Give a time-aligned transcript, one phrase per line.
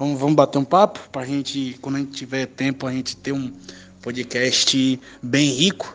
[0.00, 3.32] Vamos, vamos bater um papo pra gente, quando a gente tiver tempo, a gente ter
[3.32, 3.52] um
[4.00, 5.94] podcast bem rico,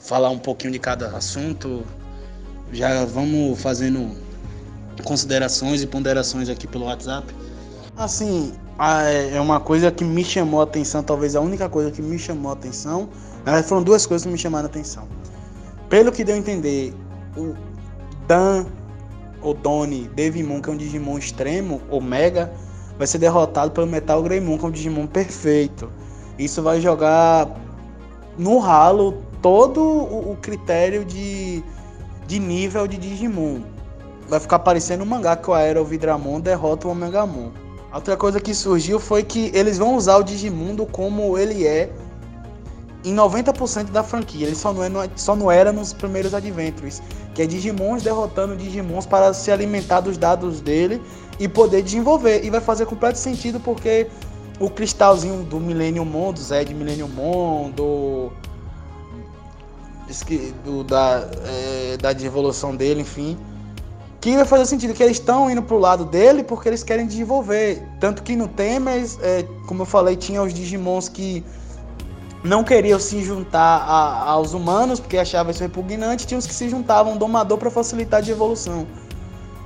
[0.00, 1.84] falar um pouquinho de cada assunto.
[2.72, 4.10] Já vamos fazendo
[5.04, 7.32] considerações e ponderações aqui pelo WhatsApp.
[7.96, 8.52] Assim,
[9.32, 12.50] é uma coisa que me chamou a atenção, talvez a única coisa que me chamou
[12.50, 13.08] a atenção.
[13.68, 15.06] foram duas coisas que me chamaram a atenção.
[15.88, 16.92] Pelo que deu a entender,
[17.36, 17.54] o
[18.26, 18.66] Dan,
[19.40, 22.52] o Donnie, Devimon, que é um Digimon extremo, ou Mega,
[22.98, 25.90] vai ser derrotado pelo Metal Greymon, que é Digimon perfeito.
[26.38, 27.48] Isso vai jogar
[28.36, 31.62] no ralo todo o, critério de,
[32.26, 33.60] de nível de Digimon.
[34.28, 37.50] Vai ficar parecendo um mangá que o Aero Vidramon derrota o Omegamon.
[37.94, 41.92] Outra coisa que surgiu foi que eles vão usar o Digimundo como ele é
[43.04, 44.46] em 90% da franquia.
[44.46, 47.02] Ele só não, é, só não era nos primeiros Adventures,
[47.34, 51.02] que é Digimons derrotando Digimons para se alimentar dos dados dele
[51.38, 52.44] e poder desenvolver.
[52.44, 54.06] E vai fazer completo sentido porque
[54.60, 58.30] o cristalzinho do Millennium Mon, do Zed Millennium Mon, do,
[60.84, 63.36] da, é, da evolução dele, enfim.
[64.20, 67.86] Que vai fazer sentido que eles estão indo pro lado dele porque eles querem desenvolver.
[68.00, 71.44] Tanto que no Temers, é, como eu falei, tinha os Digimons que
[72.44, 76.68] não queriam se juntar a, aos humanos porque achavam isso repugnante, tinha os que se
[76.68, 78.86] juntavam ao domador para facilitar a evolução.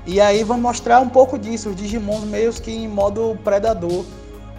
[0.07, 4.05] E aí vamos mostrar um pouco disso, os Digimons meio que em modo predador,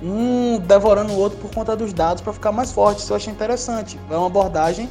[0.04, 3.00] um devorando o outro por conta dos dados para ficar mais forte.
[3.00, 3.98] Isso eu achei interessante.
[4.12, 4.90] É uma abordagem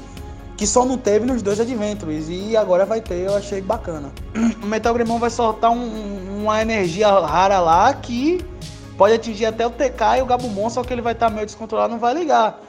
[0.56, 4.10] que só não teve nos dois Adventures e agora vai ter, eu achei bacana.
[4.62, 8.44] O Metal Greymon vai soltar um, uma energia rara lá que
[8.96, 11.46] pode atingir até o TK e o Gabumon, só que ele vai estar tá meio
[11.46, 12.67] descontrolado, não vai ligar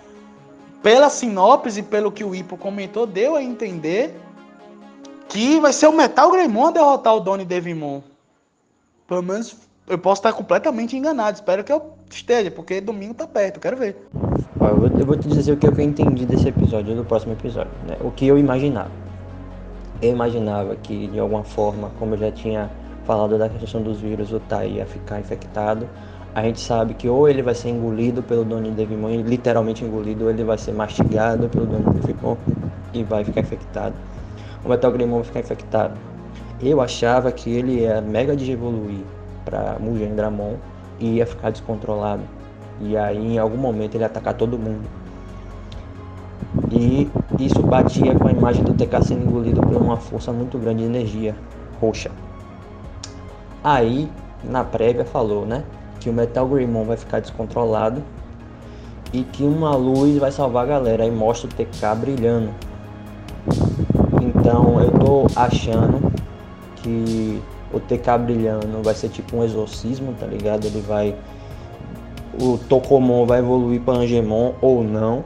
[0.81, 4.15] pela sinopse, pelo que o Ipo comentou, deu a entender
[5.27, 8.01] que vai ser o Metal Greymon a derrotar o Donnie Devimon.
[9.07, 9.55] Pelo menos
[9.87, 11.35] eu posso estar completamente enganado.
[11.35, 13.97] Espero que eu esteja, porque domingo tá perto, quero ver.
[14.61, 17.71] eu, vou, eu, vou, te dizer o que eu entendi desse episódio, do próximo episódio.
[17.87, 17.97] Né?
[18.01, 18.91] O que eu imaginava.
[20.01, 22.71] Eu imaginava que, de alguma forma, como eu já tinha
[23.03, 25.89] falado da questão dos vírus, o Tai ia ficar infectado
[26.33, 30.25] a gente sabe que ou ele vai ser engolido pelo dono de Devimon, literalmente engolido,
[30.25, 32.35] ou ele vai ser mastigado pelo dono de Devimon
[32.93, 33.95] e vai ficar infectado.
[34.63, 35.93] O Metal Greymon vai ficar infectado.
[36.61, 39.03] Eu achava que ele ia mega evoluir
[39.45, 40.55] para Mugen Dramon
[40.99, 42.21] e ia ficar descontrolado.
[42.81, 44.87] E aí em algum momento ele ia atacar todo mundo.
[46.71, 47.09] E
[47.39, 50.85] isso batia com a imagem do TK sendo engolido por uma força muito grande de
[50.85, 51.35] energia
[51.79, 52.11] roxa.
[53.63, 54.09] Aí,
[54.43, 55.63] na prévia, falou, né?
[55.99, 58.01] Que o Metal Greymon vai ficar descontrolado
[59.11, 61.03] e que uma luz vai salvar a galera.
[61.03, 62.49] Aí mostra o TK brilhando.
[64.21, 66.11] Então eu tô achando
[66.77, 67.41] que
[67.73, 70.65] o TK brilhando vai ser tipo um exorcismo, tá ligado?
[70.65, 71.15] Ele vai.
[72.41, 75.23] O Tokomon vai evoluir para Angemon ou não.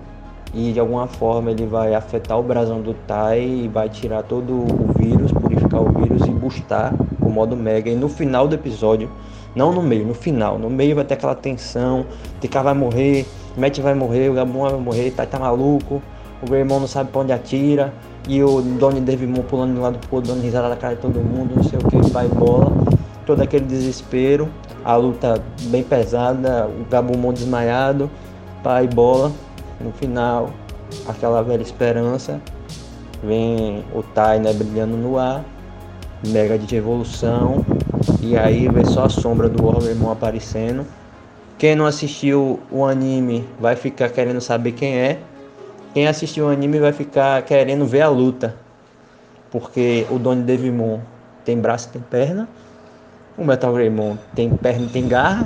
[0.54, 4.54] E de alguma forma ele vai afetar o brasão do Tai e vai tirar todo
[4.54, 7.90] o vírus, purificar o vírus e boostar o modo Mega.
[7.90, 9.10] E no final do episódio
[9.56, 10.58] não no meio, no final.
[10.58, 12.06] No meio vai ter aquela tensão,
[12.40, 13.26] TK vai morrer,
[13.58, 16.02] Matt vai morrer, o Gabon vai morrer, tá, tá maluco,
[16.42, 17.94] o Greymon não sabe pra onde atira,
[18.28, 21.02] e o Donnie Devimon pulando de um lado pro outro, dando risada na cara de
[21.02, 22.72] todo mundo, não sei o que, vai bola.
[23.26, 24.50] Todo aquele desespero,
[24.84, 28.10] a luta bem pesada, o Gabumon desmaiado,
[28.62, 29.32] pai bola.
[29.80, 30.50] No final,
[31.08, 32.42] aquela velha esperança.
[33.24, 35.44] Vem o Tai né, brilhando no ar,
[36.28, 37.66] mega de evolução,
[38.22, 40.86] e aí vê só a sombra do Warhammer aparecendo.
[41.58, 45.20] Quem não assistiu o anime vai ficar querendo saber quem é.
[45.94, 48.56] Quem assistiu o anime vai ficar querendo ver a luta.
[49.52, 51.00] Porque o Donnie Devimon
[51.46, 52.50] tem braço e tem perna.
[53.38, 55.46] O Metal Greymon tem perna e tem garra.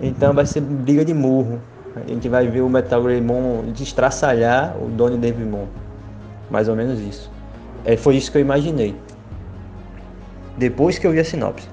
[0.00, 1.60] Então vai ser briga de murro.
[1.96, 5.66] A gente vai ver o Metal Greymon destraçalhar o Donnie Devimon.
[6.50, 7.30] Mais ou menos isso.
[7.84, 8.94] É, foi isso que eu imaginei
[10.56, 11.68] depois que eu vi a sinopse.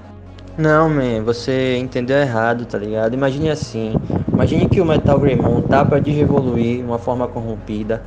[0.56, 3.14] Não, man, você entendeu errado, tá ligado?
[3.14, 3.94] Imagine assim,
[4.30, 8.02] imagine que o Metal Greymon tá para desevoluir de uma forma corrompida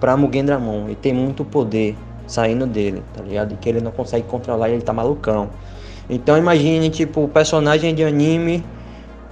[0.00, 1.94] pra Mugen Dramon e tem muito poder
[2.26, 3.52] saindo dele, tá ligado?
[3.52, 5.50] E que ele não consegue controlar ele tá malucão.
[6.08, 8.64] Então imagine, tipo, o personagem de anime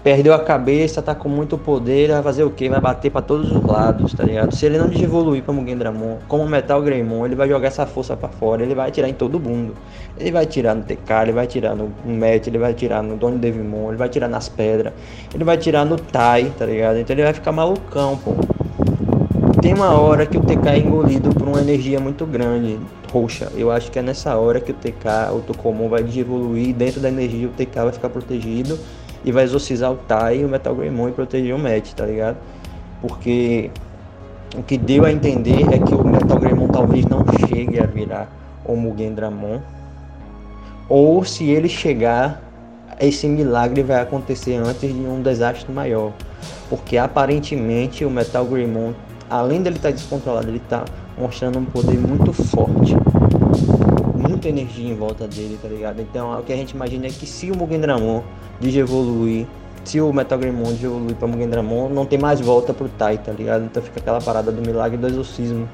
[0.03, 2.69] perdeu a cabeça, tá com muito poder, vai fazer o que?
[2.69, 4.55] Vai bater para todos os lados, tá ligado?
[4.55, 8.17] Se ele não desevoluir para Mugen Dramon, como Metal Greymon, ele vai jogar essa força
[8.17, 9.75] para fora, ele vai atirar em todo mundo.
[10.19, 13.39] Ele vai tirar no TK, ele vai tirar no Matt, ele vai tirar no Donnie
[13.39, 14.93] Devimon, ele vai tirar nas pedras,
[15.35, 16.99] ele vai tirar no Tai, tá ligado?
[16.99, 18.35] Então ele vai ficar malucão, pô.
[19.61, 22.79] Tem uma hora que o TK é engolido por uma energia muito grande,
[23.12, 23.50] roxa.
[23.56, 27.09] Eu acho que é nessa hora que o TK, o Tokomon vai desevoluir, dentro da
[27.09, 28.79] energia o TK vai ficar protegido
[29.28, 32.38] e vai exorcizar o Tai e o Metal Greymon e proteger o Matt, tá ligado?
[33.02, 33.70] Porque
[34.56, 38.32] o que deu a entender é que o Metal Greymon talvez não chegue a virar
[38.64, 39.60] o Mugen Dramon,
[40.88, 42.40] ou se ele chegar,
[42.98, 46.14] esse milagre vai acontecer antes de um desastre maior,
[46.70, 48.94] porque aparentemente o Metal Greymon,
[49.28, 50.86] além dele estar tá descontrolado, ele está
[51.19, 52.96] mostrando um poder muito forte,
[54.38, 56.00] muita energia em volta dele, tá ligado?
[56.00, 58.23] Então o que a gente imagina é que se o Mugen Dramon
[58.62, 59.46] evoluir
[59.85, 63.64] se o Metal evoluir pra Mugen Dramon, não tem mais volta pro Tai, tá ligado?
[63.64, 65.67] Então fica aquela parada do milagre do exorcismo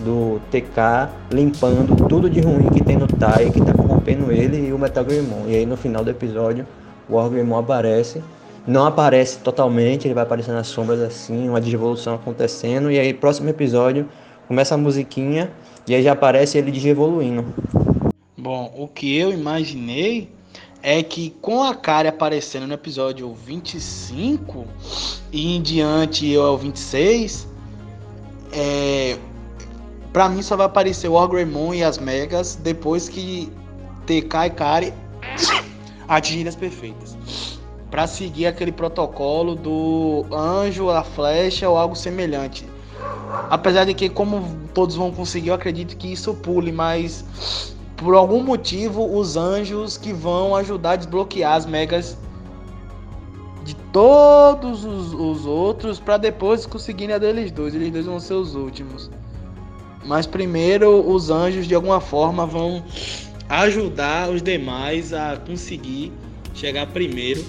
[0.00, 4.72] do TK limpando tudo de ruim que tem no Tai, que tá corrompendo ele e
[4.72, 5.04] o Metal.
[5.48, 6.64] E aí no final do episódio,
[7.08, 8.22] o Orgrimmon aparece.
[8.66, 12.90] Não aparece totalmente, ele vai aparecer nas sombras assim, uma desevolução acontecendo.
[12.90, 14.08] E aí, próximo episódio,
[14.48, 15.50] começa a musiquinha
[15.88, 17.44] e aí já aparece ele desevoluindo.
[18.38, 20.30] Bom, o que eu imaginei
[20.82, 24.66] é que com a Kari aparecendo no episódio 25
[25.32, 27.48] e em diante eu ao 26,
[28.52, 29.16] é,
[30.12, 33.50] pra mim só vai aparecer o Orgrimmon e as Megas depois que
[34.04, 34.94] TK e Kari
[36.06, 37.16] atingirem as perfeitas.
[37.90, 42.66] Para seguir aquele protocolo do anjo, a flecha ou algo semelhante.
[43.48, 44.44] Apesar de que, como
[44.74, 47.24] todos vão conseguir, eu acredito que isso pule, mas
[47.96, 52.16] por algum motivo, os anjos que vão ajudar a desbloquear as megas
[53.64, 57.74] de todos os, os outros para depois conseguirem a deles dois.
[57.74, 59.10] Eles dois vão ser os últimos.
[60.04, 62.84] Mas primeiro, os anjos de alguma forma vão
[63.48, 66.12] ajudar os demais a conseguir
[66.54, 67.44] chegar primeiro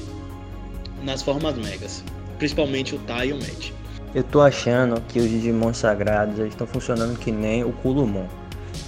[1.04, 2.04] nas formas megas,
[2.38, 3.72] principalmente o Tai e o Matt.
[4.16, 8.26] Eu tô achando que os Digimon sagrados estão funcionando que nem o Kulumon.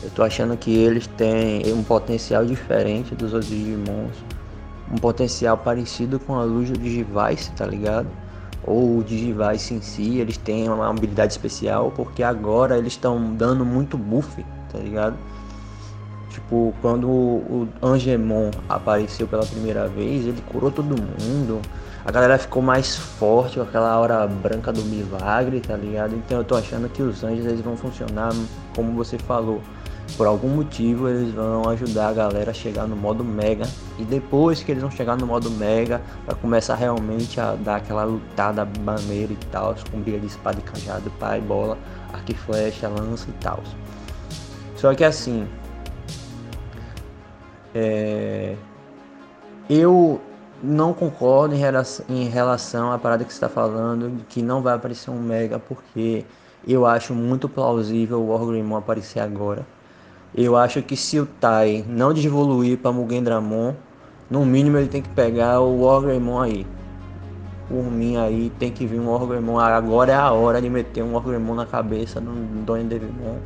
[0.01, 4.15] Eu tô achando que eles têm um potencial diferente dos outros Digimons.
[4.89, 8.07] Um potencial parecido com a luz do Digivice, tá ligado?
[8.63, 13.65] Ou o Digivice em si, eles têm uma habilidade especial porque agora eles estão dando
[13.65, 15.15] muito buff, tá ligado?
[16.29, 21.59] Tipo, quando o Angemon apareceu pela primeira vez, ele curou todo mundo.
[22.05, 26.15] A galera ficou mais forte com aquela hora branca do milagre, tá ligado?
[26.15, 28.31] Então eu tô achando que os anjos eles vão funcionar
[28.73, 29.61] como você falou
[30.17, 33.65] por algum motivo eles vão ajudar a galera a chegar no modo mega
[33.97, 38.03] e depois que eles vão chegar no modo mega vai começar realmente a dar aquela
[38.03, 41.77] lutada maneira e tal, com briga de espada e cajado, pai, bola,
[42.13, 43.61] arco e flecha, lança e tal.
[44.75, 45.47] Só que assim,
[47.73, 48.55] é...
[49.69, 50.21] eu
[50.61, 54.75] não concordo em relação, em relação à parada que você está falando, que não vai
[54.75, 56.25] aparecer um mega, porque
[56.67, 59.65] eu acho muito plausível o Wargreymon aparecer agora
[60.35, 63.73] eu acho que se o Tai não devoluir para Mugen Dramon,
[64.29, 66.67] no mínimo ele tem que pegar o Wargreymon aí.
[67.67, 69.59] Por mim aí tem que vir um Wargreymon.
[69.59, 72.31] Agora é a hora de meter um Wargreymon na cabeça do
[72.63, 73.37] Donnie Devimon.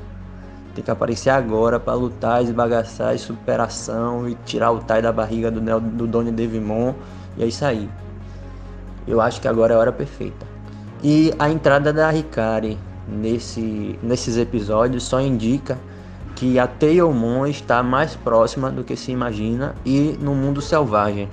[0.75, 5.79] Tem que aparecer agora para lutar, esbagaçar, superação e tirar o Tai da barriga do,
[5.79, 6.93] do Donnie Devimon.
[7.37, 7.89] E é isso aí.
[9.07, 10.45] Eu acho que agora é a hora perfeita.
[11.01, 12.77] E a entrada da Ricari
[13.07, 15.77] nesse, nesses episódios só indica
[16.43, 21.29] que a Teomon está mais próxima do que se imagina e no mundo selvagem,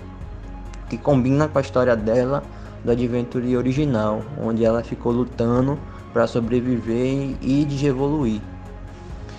[0.88, 2.44] que combina com a história dela
[2.84, 5.76] do Adventure original, onde ela ficou lutando
[6.12, 8.40] para sobreviver e de evoluir.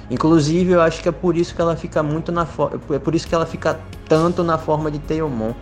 [0.09, 2.45] Inclusive, eu acho que é por isso que ela fica muito na
[2.93, 5.53] é por isso que ela fica tanto na forma de Teomon.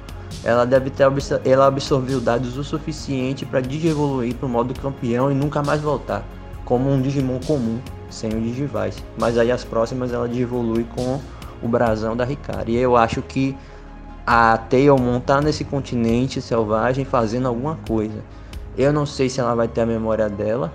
[0.44, 1.04] Ela deve ter
[1.46, 6.24] ela absorveu dados o suficiente para digievoluir para o modo campeão e nunca mais voltar,
[6.66, 9.04] como um Digimon comum sem o Digivice.
[9.18, 11.20] Mas aí as próximas ela evolui com
[11.62, 12.74] o brasão da Ricari.
[12.74, 13.56] E eu acho que
[14.26, 18.24] a Tailmon tá nesse continente selvagem fazendo alguma coisa.
[18.78, 20.72] Eu não sei se ela vai ter a memória dela.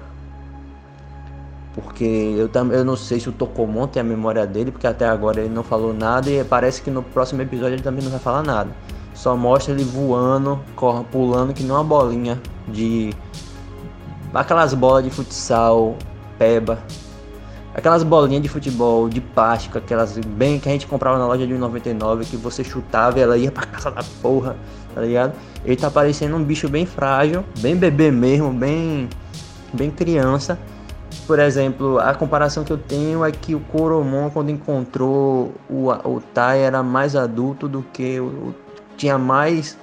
[1.75, 5.41] Porque eu, eu não sei se o Tokomon tem a memória dele, porque até agora
[5.41, 8.43] ele não falou nada e parece que no próximo episódio ele também não vai falar
[8.43, 8.71] nada.
[9.13, 10.61] Só mostra ele voando,
[11.11, 13.13] pulando que nem uma bolinha de.
[14.33, 15.97] Aquelas bolas de futsal,
[16.39, 16.81] peba,
[17.75, 21.55] Aquelas bolinhas de futebol de plástico, aquelas bem que a gente comprava na loja de
[21.55, 24.57] 99, que você chutava e ela ia pra casa da porra,
[24.95, 25.33] tá ligado?
[25.65, 29.09] Ele tá parecendo um bicho bem frágil, bem bebê mesmo, bem,
[29.73, 30.57] bem criança.
[31.27, 36.23] Por exemplo, a comparação que eu tenho é que o Coromon, quando encontrou o, o
[36.33, 38.55] Tai, era mais adulto do que o.
[38.97, 39.77] Tinha mais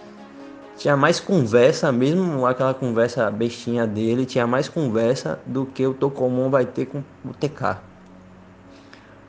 [0.82, 6.50] tinha mais conversa, mesmo aquela conversa bestinha dele, tinha mais conversa do que o Tokomon
[6.50, 7.78] vai ter com o TK.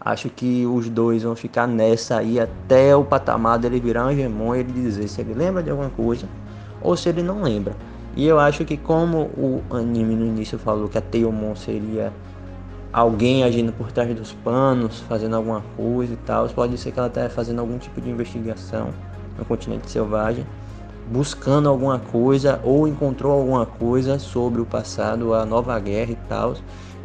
[0.01, 4.57] Acho que os dois vão ficar nessa aí até o patamar dele virar um Angemon
[4.57, 6.27] e ele dizer se ele lembra de alguma coisa
[6.81, 7.77] ou se ele não lembra.
[8.17, 12.15] E eu acho que como o anime no início falou que a Teomon seria
[12.91, 17.09] alguém agindo por trás dos panos, fazendo alguma coisa e tal, pode ser que ela
[17.09, 18.89] esteja fazendo algum tipo de investigação
[19.39, 20.47] no continente selvagem,
[21.13, 26.55] buscando alguma coisa ou encontrou alguma coisa sobre o passado, a nova guerra e tal,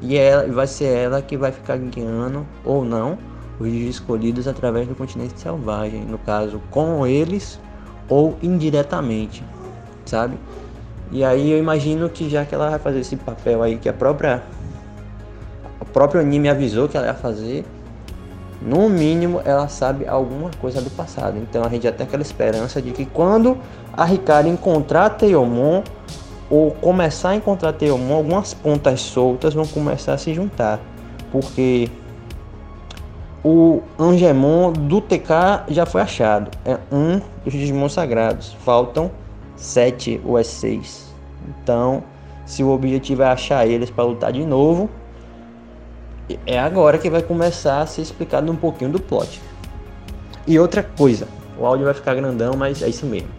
[0.02, 3.18] e ela vai ser ela que vai ficar guiando ou não
[3.60, 7.60] os escolhidos através do continente selvagem, no caso com eles
[8.08, 9.44] ou indiretamente,
[10.06, 10.38] sabe?
[11.12, 13.94] E aí eu imagino que já que ela vai fazer esse papel aí que a
[13.94, 14.44] própria
[15.82, 17.66] o próprio anime avisou que ela ia fazer,
[18.62, 21.38] no mínimo ela sabe alguma coisa do passado.
[21.38, 23.58] Então a gente já tem aquela esperança de que quando
[23.98, 25.82] a Ricardo encontrar Teomon
[26.50, 30.80] ou começar a encontrar Teomon, algumas pontas soltas vão começar a se juntar.
[31.32, 31.90] Porque
[33.44, 36.52] o Angemon do TK já foi achado.
[36.64, 38.56] É um dos Digimon sagrados.
[38.64, 39.10] Faltam
[39.56, 41.12] sete ou é seis.
[41.48, 42.04] Então,
[42.46, 44.90] se o objetivo é achar eles para lutar de novo,
[46.46, 49.42] é agora que vai começar a ser explicado um pouquinho do plot.
[50.46, 51.28] E outra coisa,
[51.58, 53.30] o áudio vai ficar grandão, mas é isso mesmo.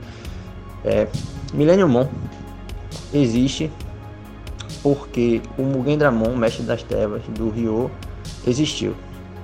[0.88, 1.06] É,
[1.52, 2.08] Millennium Mon
[3.12, 3.70] existe
[4.82, 7.90] porque o Mugen Dramon, mestre das trevas do Ryo,
[8.46, 8.94] existiu.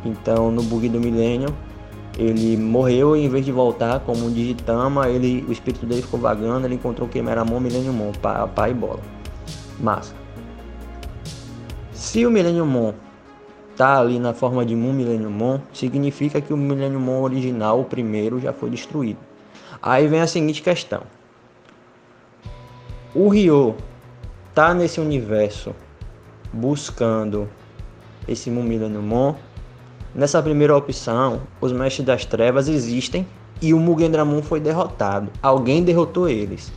[0.05, 1.51] Então, no bug do Millennium,
[2.19, 6.19] ele morreu e em vez de voltar como um Digitama, ele, o espírito dele ficou
[6.19, 9.01] vagando, ele encontrou o Meramon, Millennium Mon, pai, pai e bola.
[9.79, 10.15] Massa.
[11.93, 12.95] Se o Millennium Mon
[13.77, 17.85] tá ali na forma de Moon Millennium Mon, significa que o Millennium Mon original, o
[17.85, 19.19] primeiro, já foi destruído.
[19.83, 21.03] Aí vem a seguinte questão.
[23.15, 23.77] O Ryo
[24.55, 25.75] tá nesse universo
[26.53, 27.49] buscando
[28.27, 29.35] esse Moon Millennium Mon
[30.15, 33.27] Nessa primeira opção, os Mestres das Trevas existem
[33.61, 35.29] e o Mugen Dramon foi derrotado.
[35.43, 36.71] Alguém derrotou eles.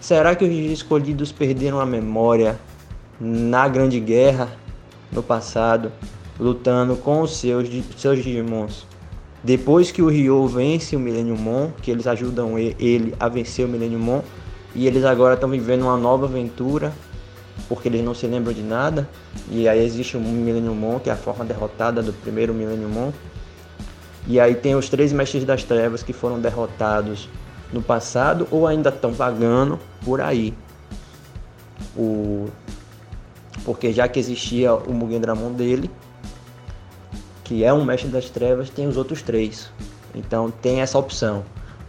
[0.00, 2.58] Será que os escolhidos perderam a memória
[3.20, 4.48] na Grande Guerra
[5.12, 5.92] no passado,
[6.40, 8.84] lutando com os seus, seus Digimons?
[9.44, 13.68] Depois que o Ryo vence o Millennium Mon, que eles ajudam ele a vencer o
[13.68, 14.22] Millennium Mon,
[14.74, 16.92] e eles agora estão vivendo uma nova aventura
[17.68, 19.08] porque eles não se lembram de nada.
[19.50, 23.12] E aí existe o Millennium Mon, que é a forma derrotada do primeiro Millennium Mon.
[24.26, 27.28] E aí tem os três mestres das trevas que foram derrotados
[27.72, 30.54] no passado ou ainda estão vagando por aí.
[31.96, 32.48] O...
[33.64, 35.90] Porque já que existia o Mugen Dramon dele,
[37.44, 39.70] que é um mestre das trevas, tem os outros três.
[40.14, 41.44] Então tem essa opção.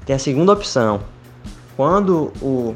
[0.05, 1.01] Tem a segunda opção.
[1.75, 2.75] Quando o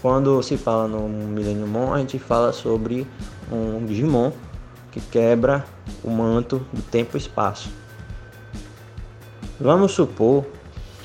[0.00, 3.06] quando se fala no Millennium Mon, a gente fala sobre
[3.50, 4.32] um Digimon
[4.92, 5.64] que quebra
[6.04, 7.70] o manto do tempo e espaço.
[9.58, 10.44] Vamos supor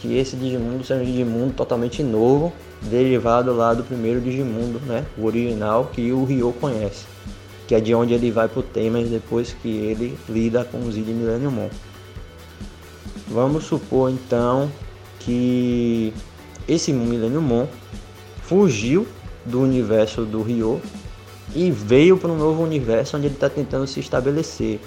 [0.01, 2.51] que esse Digimundo seja um Digimundo totalmente novo,
[2.81, 5.05] derivado lá do primeiro Digimundo, né?
[5.17, 7.05] O original que o Ryo conhece,
[7.67, 11.01] que é de onde ele vai pro Temas depois que ele lida com os de
[11.01, 11.69] Millennium Mon.
[13.29, 14.69] Vamos supor então
[15.19, 16.13] que
[16.69, 17.67] esse Millennium Mon
[18.43, 19.07] fugiu
[19.43, 20.79] do universo do Ryo
[21.55, 24.79] e veio para um novo universo onde ele está tentando se estabelecer.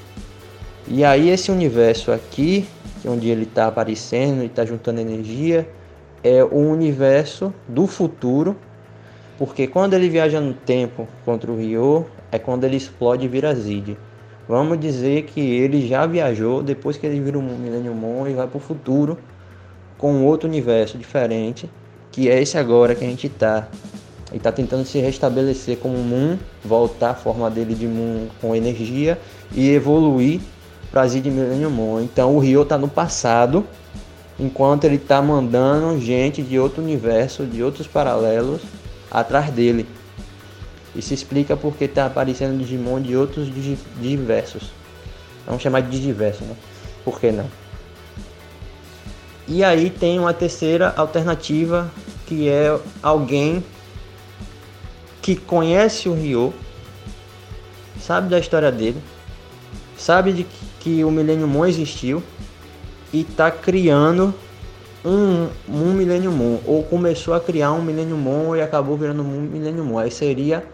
[0.86, 2.64] E aí esse universo aqui,
[3.04, 5.68] é onde ele está aparecendo e está juntando energia,
[6.22, 8.56] é o universo do futuro,
[9.36, 13.52] porque quando ele viaja no tempo contra o Ryo, é quando ele explode e vira
[13.54, 13.96] Zid.
[14.48, 18.46] Vamos dizer que ele já viajou depois que ele vira o Millennium Mon e vai
[18.46, 19.18] para o futuro
[20.02, 21.70] com outro universo diferente
[22.10, 23.68] que é esse agora que a gente tá.
[24.32, 29.16] Ele tá tentando se restabelecer como Moon, voltar à forma dele de Moon com energia
[29.54, 30.40] e evoluir
[30.90, 32.00] para Zid Millennium Moon.
[32.00, 33.64] Então o Ryo tá no passado,
[34.40, 38.60] enquanto ele tá mandando gente de outro universo, de outros paralelos
[39.08, 39.86] atrás dele.
[40.96, 43.48] E se explica porque tá aparecendo Digimon de outros
[44.00, 44.72] diversos.
[45.46, 46.56] Vamos chamar de digiverso, né?
[47.04, 47.61] Por que não?
[49.54, 51.92] E aí tem uma terceira alternativa
[52.24, 53.62] que é alguém
[55.20, 56.54] que conhece o Ryo,
[58.00, 58.96] sabe da história dele,
[59.94, 60.46] sabe de
[60.80, 62.22] que o Millennium Mon existiu
[63.12, 64.34] e está criando
[65.04, 69.42] um, um Millennium Mon, ou começou a criar um Millennium Mon e acabou virando um
[69.42, 69.98] Millennium Mon.
[69.98, 70.66] Aí seria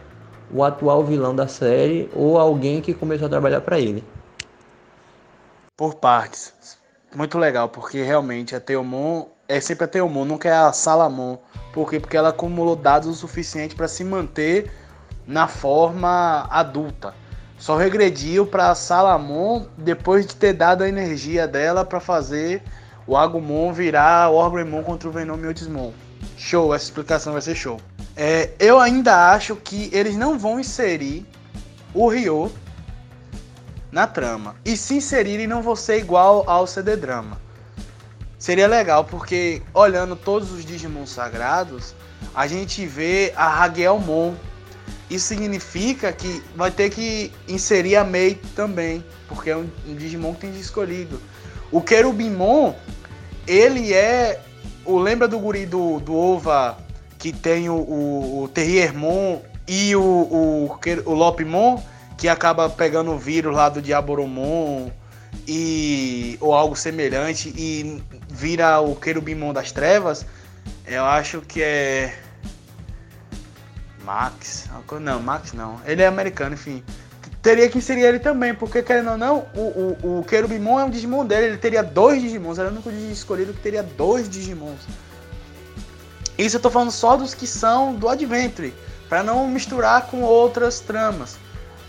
[0.55, 4.05] o atual vilão da série ou alguém que começou a trabalhar para ele.
[5.77, 6.78] Por partes.
[7.15, 11.39] Muito legal, porque realmente a Teomon é sempre a Teomon, nunca é a Salamon.
[11.73, 11.99] Por quê?
[11.99, 14.71] Porque ela acumulou dados o suficiente para se manter
[15.27, 17.15] na forma adulta.
[17.59, 22.63] Só regrediu para Salamon depois de ter dado a energia dela para fazer
[23.07, 25.93] o Agumon virar Orgrimmon contra o Venom e.
[26.37, 27.81] Show, essa explicação vai ser show.
[28.17, 31.27] É, eu ainda acho que eles não vão inserir
[31.95, 32.53] o Ryo
[33.91, 34.57] na trama.
[34.65, 37.41] E se inserirem, não vão ser igual ao CD Drama.
[38.39, 41.95] Seria legal, porque olhando todos os Digimon sagrados,
[42.35, 44.35] a gente vê a Hagelmon.
[45.11, 50.35] Isso significa que vai ter que inserir a Mei também, porque é um, um Digimon
[50.35, 51.21] que tem escolhido.
[51.73, 52.75] O Querubimon,
[53.47, 54.41] ele é.
[54.85, 56.79] O, lembra do guri do, do Ova
[57.19, 61.83] que tem o, o, o Terriermon e o, o, o Lopimon,
[62.19, 64.91] que acaba pegando o vírus lá do Diaboromon
[65.47, 70.27] e ou algo semelhante e vira o querubimon das trevas,
[70.85, 72.13] eu acho que é
[74.05, 74.69] Max,
[75.01, 76.83] não, Max não, ele é americano, enfim.
[77.41, 80.91] Teria que inserir ele também, porque querendo ou não, o, o, o Querubimon é um
[80.91, 84.81] Digimon dele, ele teria dois Digimons, era o único escolhido que teria dois Digimons.
[86.37, 88.75] Isso eu tô falando só dos que são do Adventure,
[89.09, 91.39] para não misturar com outras tramas.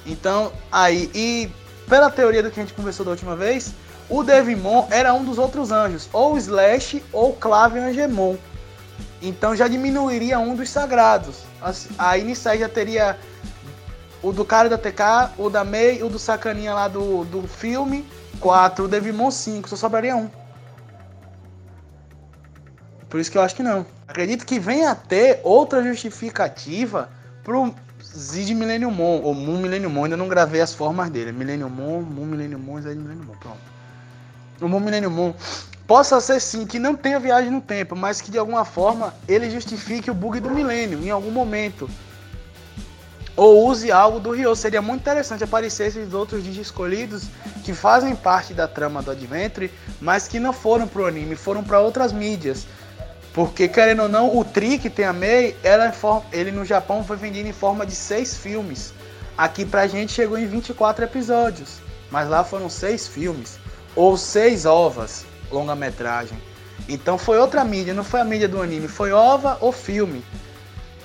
[0.06, 1.52] Então, aí, e
[1.88, 3.74] pela teoria do que a gente conversou da última vez,
[4.10, 8.38] o Devimon era um dos outros anjos, ou Slash ou Clave Angemon.
[9.22, 11.44] Então já diminuiria um dos sagrados.
[11.62, 13.18] Assim, aí nisso aí já teria
[14.22, 18.06] o do cara da TK, o da Mei, o do sacaninha lá do, do filme,
[18.40, 20.30] 4, o Devimon 5, só sobraria um.
[23.10, 23.86] Por isso que eu acho que não.
[24.08, 27.10] Acredito que venha a ter outra justificativa
[27.44, 31.32] pro Zid Millennium Mon, ou Moon Millennium Mon, ainda não gravei as formas dele.
[31.32, 33.60] Millennium Mon, Moon Millennium Zid Millennium Mon, pronto.
[34.62, 35.34] O Moon Millennium
[35.88, 39.50] possa ser sim que não tenha viagem no tempo, mas que de alguma forma ele
[39.50, 41.90] justifique o bug do milênio em algum momento.
[43.36, 44.56] Ou use algo do Ryo.
[44.56, 47.24] Seria muito interessante aparecer esses outros Digi escolhidos
[47.64, 51.80] que fazem parte da trama do Adventure, mas que não foram pro anime, foram para
[51.80, 52.68] outras mídias.
[53.40, 55.94] Porque, querendo ou não, o Tri que tem a Mei, ela,
[56.30, 58.94] ele no Japão foi vendido em forma de seis filmes.
[59.38, 61.78] Aqui pra gente chegou em 24 episódios.
[62.12, 63.58] Mas lá foram seis filmes.
[63.96, 66.38] Ou seis ovas, longa-metragem.
[66.90, 70.22] Então foi outra mídia, não foi a mídia do anime, foi ova ou filme.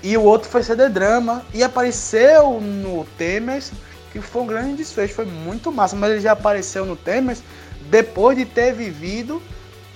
[0.03, 1.47] E o outro foi CD drama.
[1.55, 3.71] E apareceu no Temers,
[4.11, 5.95] que foi um grande desfecho, foi muito massa.
[5.95, 7.45] Mas ele já apareceu no Temers
[7.89, 9.41] depois de ter vivido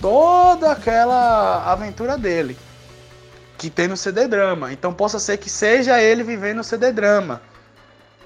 [0.01, 2.57] toda aquela aventura dele
[3.57, 4.73] que tem no CD drama.
[4.73, 7.43] Então possa ser que seja ele vivendo no CD drama.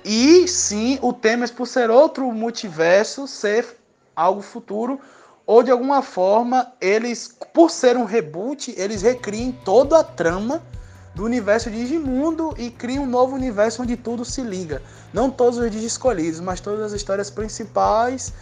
[0.04, 3.66] E sim, o Temes por ser outro multiverso ser
[4.14, 5.00] algo futuro
[5.46, 10.62] ou de alguma forma eles por ser um reboot, eles recriem toda a trama
[11.14, 14.82] do universo de Digimundo e criam um novo universo onde tudo se liga.
[15.12, 18.32] Não todos os Digi escolhidos, mas todas as histórias principais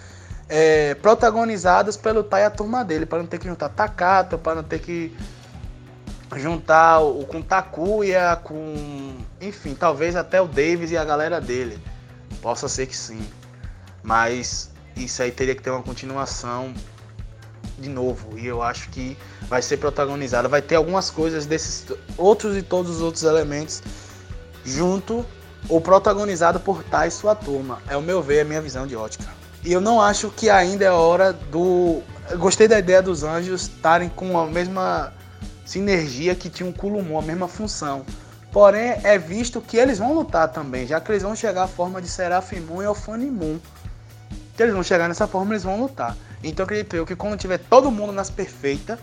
[0.51, 4.57] é, protagonizadas pelo Tai e a turma dele, para não ter que juntar Takato, para
[4.57, 5.17] não ter que
[6.37, 9.17] juntar o com Takuya, com.
[9.41, 11.79] Enfim, talvez até o Davis e a galera dele.
[12.43, 13.21] Possa ser que sim.
[14.03, 16.75] Mas isso aí teria que ter uma continuação
[17.79, 18.37] de novo.
[18.37, 20.49] E eu acho que vai ser protagonizada.
[20.49, 21.87] Vai ter algumas coisas desses
[22.17, 23.83] outros e todos os outros elementos
[24.65, 25.25] junto
[25.69, 27.81] ou protagonizado por Tai e sua turma.
[27.89, 29.40] É o meu ver, é a minha visão de ótica.
[29.65, 32.03] E eu não acho que ainda é hora do.
[32.39, 35.13] Gostei da ideia dos anjos estarem com a mesma
[35.65, 38.05] sinergia que tinha o Kulumon, a mesma função.
[38.53, 42.01] Porém, é visto que eles vão lutar também, já que eles vão chegar à forma
[42.01, 43.59] de Serafimon e Alfanimon.
[44.57, 46.17] Que eles vão chegar nessa forma, eles vão lutar.
[46.43, 48.99] Então acredito eu que quando tiver todo mundo nas perfeitas,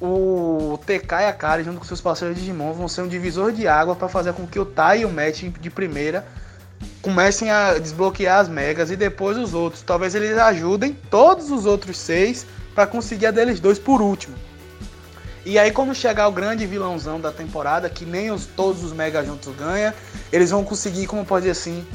[0.00, 3.52] o TK e a Kari, junto com seus parceiros de Digimon, vão ser um divisor
[3.52, 6.24] de água para fazer com que o Tai e o Match de primeira
[7.02, 9.82] comecem a desbloquear as megas e depois os outros.
[9.82, 14.36] Talvez eles ajudem todos os outros seis para conseguir a deles dois por último.
[15.44, 19.24] E aí quando chegar o grande vilãozão da temporada, que nem os, todos os Mega
[19.24, 19.94] juntos ganham,
[20.32, 21.86] eles vão conseguir, como pode dizer assim,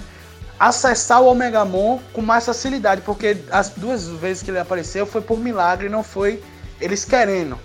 [0.58, 5.38] acessar o Omegamon com mais facilidade, porque as duas vezes que ele apareceu foi por
[5.38, 6.42] milagre, não foi
[6.80, 7.60] eles querendo.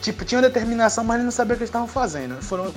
[0.00, 2.40] Tipo, tinha determinação, mas eles não sabiam o que eles estavam fazendo.
[2.42, 2.72] Foram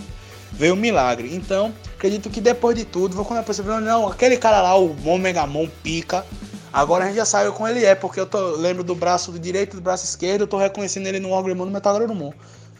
[0.51, 1.33] veio um milagre.
[1.33, 4.93] Então, acredito que depois de tudo, vou quando a pessoa não, aquele cara lá, o
[4.93, 6.25] Momegamon pica.
[6.73, 9.39] Agora a gente já sabe como ele é, porque eu tô, lembro do braço do
[9.39, 12.31] direito e do braço esquerdo, eu tô reconhecendo ele no Orgrimmon do Metagromon.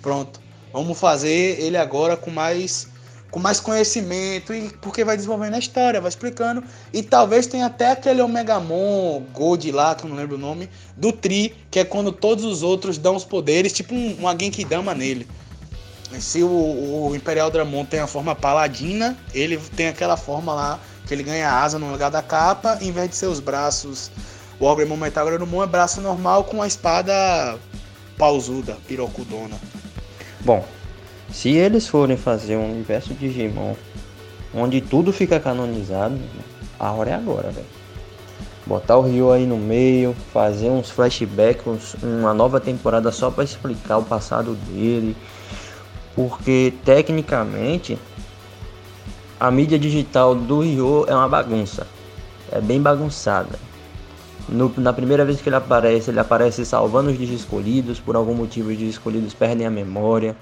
[0.02, 0.40] Pronto.
[0.72, 2.88] Vamos fazer ele agora com mais
[3.30, 7.92] com mais conhecimento e porque vai desenvolvendo a história, vai explicando e talvez tenha até
[7.92, 12.12] aquele Omegamon Gold lá, que eu não lembro o nome, do Tri, que é quando
[12.12, 15.26] todos os outros dão os poderes, tipo um, um alguém que dama nele.
[16.20, 21.14] Se o, o Imperial Dramon tem a forma paladina, ele tem aquela forma lá que
[21.14, 24.12] ele ganha asa no lugar da capa, em vez de ser os braços.
[24.60, 27.58] O Ogre Metal Granumon é braço normal com a espada
[28.18, 29.58] pausuda, pirocudona.
[30.42, 30.66] Bom,
[31.32, 33.74] Se eles forem fazer um universo Digimon
[34.54, 36.20] onde tudo fica canonizado,
[36.78, 37.66] a hora é agora, velho.
[38.66, 43.98] Botar o Ryo aí no meio, fazer uns flashbacks, uma nova temporada só para explicar
[43.98, 45.16] o passado dele.
[46.16, 47.98] Porque tecnicamente
[49.40, 51.88] a mídia digital do Ryo é uma bagunça.
[52.52, 53.58] É bem bagunçada.
[54.48, 58.00] No, na primeira vez que ele aparece, ele aparece salvando os escolhidos.
[58.00, 60.36] Por algum motivo, os escolhidos perdem a memória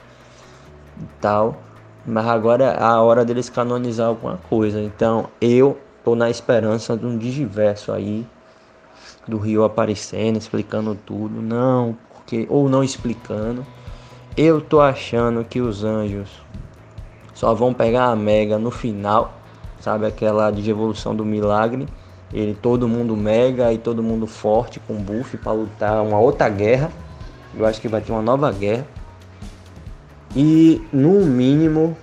[0.99, 1.61] e tal.
[2.05, 4.81] Mas agora é a hora deles canonizar alguma coisa.
[4.81, 8.25] Então eu tô na esperança de um digiverso aí.
[9.27, 11.41] Do Rio aparecendo, explicando tudo.
[11.41, 12.47] Não, porque.
[12.49, 13.65] Ou não explicando.
[14.37, 16.29] Eu tô achando que os anjos
[17.33, 19.33] só vão pegar a Mega no final.
[19.79, 21.87] Sabe aquela de evolução do milagre
[22.33, 26.91] ele todo mundo mega e todo mundo forte com buff para lutar uma outra guerra.
[27.55, 28.85] Eu acho que vai ter uma nova guerra.
[30.35, 31.97] E no mínimo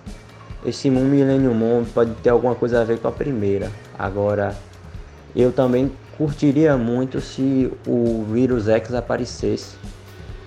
[0.64, 3.70] esse Moon Millennium Mon pode ter alguma coisa a ver com a primeira.
[3.96, 4.56] Agora
[5.34, 9.76] eu também curtiria muito se o Vírus X aparecesse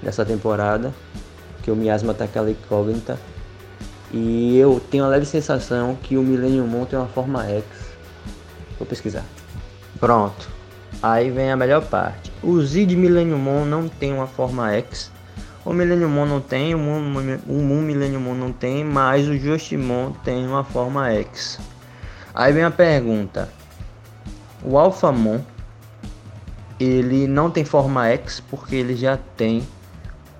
[0.03, 0.93] nessa temporada,
[1.63, 3.19] que o Miasma tá aquela incógnita.
[4.11, 7.63] E eu tenho a leve sensação que o Millennium Mon tem uma forma X.
[8.77, 9.23] Vou pesquisar.
[9.99, 10.49] Pronto.
[11.01, 12.31] Aí vem a melhor parte.
[12.41, 15.11] O Z de Millennium Mon não tem uma forma X.
[15.63, 19.37] O Millennium Mon não tem, o Moon, o Moon Millennium Mon não tem, mas o
[19.37, 21.59] Justimon tem uma forma X.
[22.33, 23.49] Aí vem a pergunta.
[24.63, 25.41] O Alphamon
[26.79, 29.61] ele não tem forma X porque ele já tem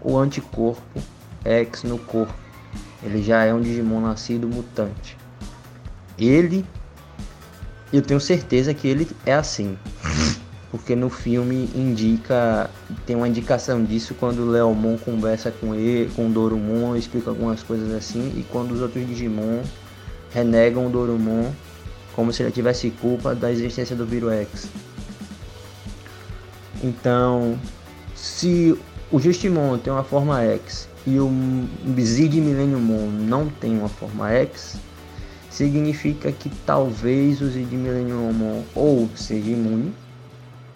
[0.01, 1.01] o anticorpo
[1.43, 2.33] X no corpo.
[3.03, 5.17] Ele já é um Digimon nascido mutante.
[6.17, 6.65] Ele
[7.91, 9.77] eu tenho certeza que ele é assim.
[10.71, 12.69] Porque no filme indica.
[13.05, 17.63] Tem uma indicação disso quando o Leomon conversa com ele, com o Dorumon, explica algumas
[17.63, 18.33] coisas assim.
[18.37, 19.63] E quando os outros Digimon
[20.31, 21.51] renegam o Dorumon
[22.15, 24.67] como se ele tivesse culpa da existência do Viro X.
[26.83, 27.57] Então,
[28.15, 28.77] se
[29.11, 31.29] o Justimon tem uma forma X e o
[31.99, 34.77] Zid Millennium não tem uma forma X,
[35.49, 39.93] significa que talvez o Zid Millennium ou seja imune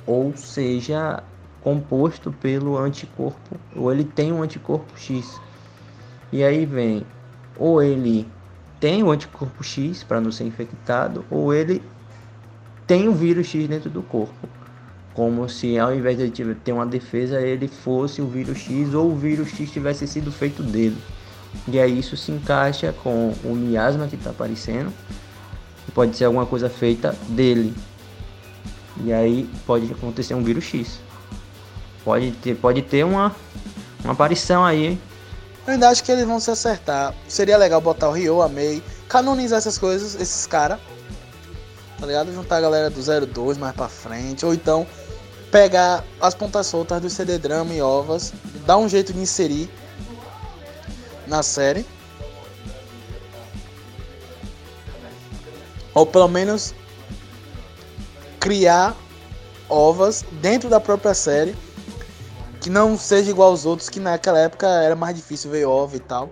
[0.05, 1.23] ou seja
[1.61, 5.39] composto pelo anticorpo, ou ele tem um anticorpo X.
[6.31, 7.05] E aí vem,
[7.57, 8.27] ou ele
[8.79, 11.81] tem o anticorpo X para não ser infectado, ou ele
[12.85, 14.49] tem o vírus X dentro do corpo.
[15.13, 19.11] Como se ao invés de ele ter uma defesa, ele fosse o vírus X ou
[19.11, 20.97] o vírus X tivesse sido feito dele.
[21.67, 24.91] E aí isso se encaixa com o miasma que está aparecendo.
[25.93, 27.75] Pode ser alguma coisa feita dele.
[29.03, 30.99] E aí pode acontecer um vírus X.
[32.03, 33.35] Pode ter, pode ter uma,
[34.03, 34.99] uma aparição aí.
[35.65, 37.13] Eu ainda acho que eles vão se acertar.
[37.27, 40.79] Seria legal botar o Ryo, a Mei, canonizar essas coisas, esses caras.
[41.99, 42.33] Tá ligado?
[42.33, 44.45] Juntar a galera do 02 mais pra frente.
[44.45, 44.85] Ou então
[45.53, 48.33] pegar as pontas soltas do CD Drama e Ovas,
[48.65, 49.69] dar um jeito de inserir
[51.27, 51.85] na série.
[55.93, 56.73] Ou pelo menos
[58.39, 58.97] criar
[59.69, 61.55] ovas dentro da própria série
[62.59, 65.99] que não seja igual aos outros, que naquela época era mais difícil ver ova e
[65.99, 66.31] tal.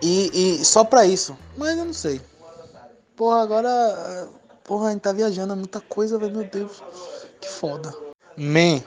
[0.00, 1.36] E, e só pra isso.
[1.56, 2.20] Mas eu não sei.
[3.16, 4.28] Porra, agora.
[4.62, 6.36] Porra, a gente tá viajando, é muita coisa, velho.
[6.36, 6.80] Meu Deus.
[7.42, 7.94] Que foda.
[8.38, 8.80] Man.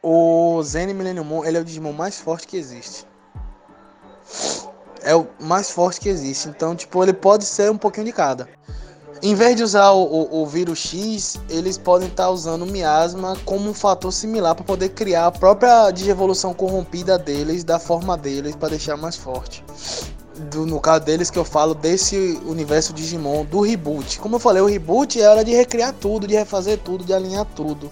[0.00, 3.04] O Zen Millennium ele é o Digimon mais forte que existe
[5.06, 6.48] é o mais forte que existe.
[6.48, 8.48] Então, tipo, ele pode ser um pouquinho de cada.
[9.22, 12.66] Em vez de usar o, o, o vírus X, eles podem estar tá usando o
[12.66, 18.16] miasma como um fator similar para poder criar a própria digievolução corrompida deles, da forma
[18.16, 19.64] deles, para deixar mais forte.
[20.36, 24.18] Do, no caso deles que eu falo desse universo Digimon do reboot.
[24.18, 27.46] Como eu falei, o reboot é hora de recriar tudo, de refazer tudo, de alinhar
[27.54, 27.90] tudo.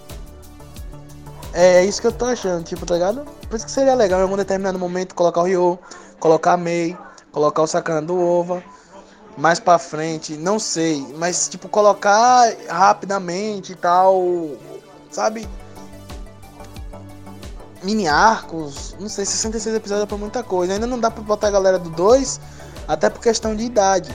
[1.55, 3.25] É, é isso que eu tô achando, tipo, tá ligado?
[3.49, 5.79] Por isso que seria legal em algum determinado momento colocar o Ryo,
[6.19, 6.97] colocar a Mei,
[7.31, 8.63] colocar o Sacana do Ova,
[9.37, 14.51] mais pra frente, não sei, mas tipo, colocar rapidamente e tal,
[15.11, 15.49] sabe?
[17.85, 20.73] Mini arcos, não sei, 66 episódios é pra muita coisa.
[20.73, 22.41] Ainda não dá pra botar a galera do 2,
[22.89, 24.11] até por questão de idade.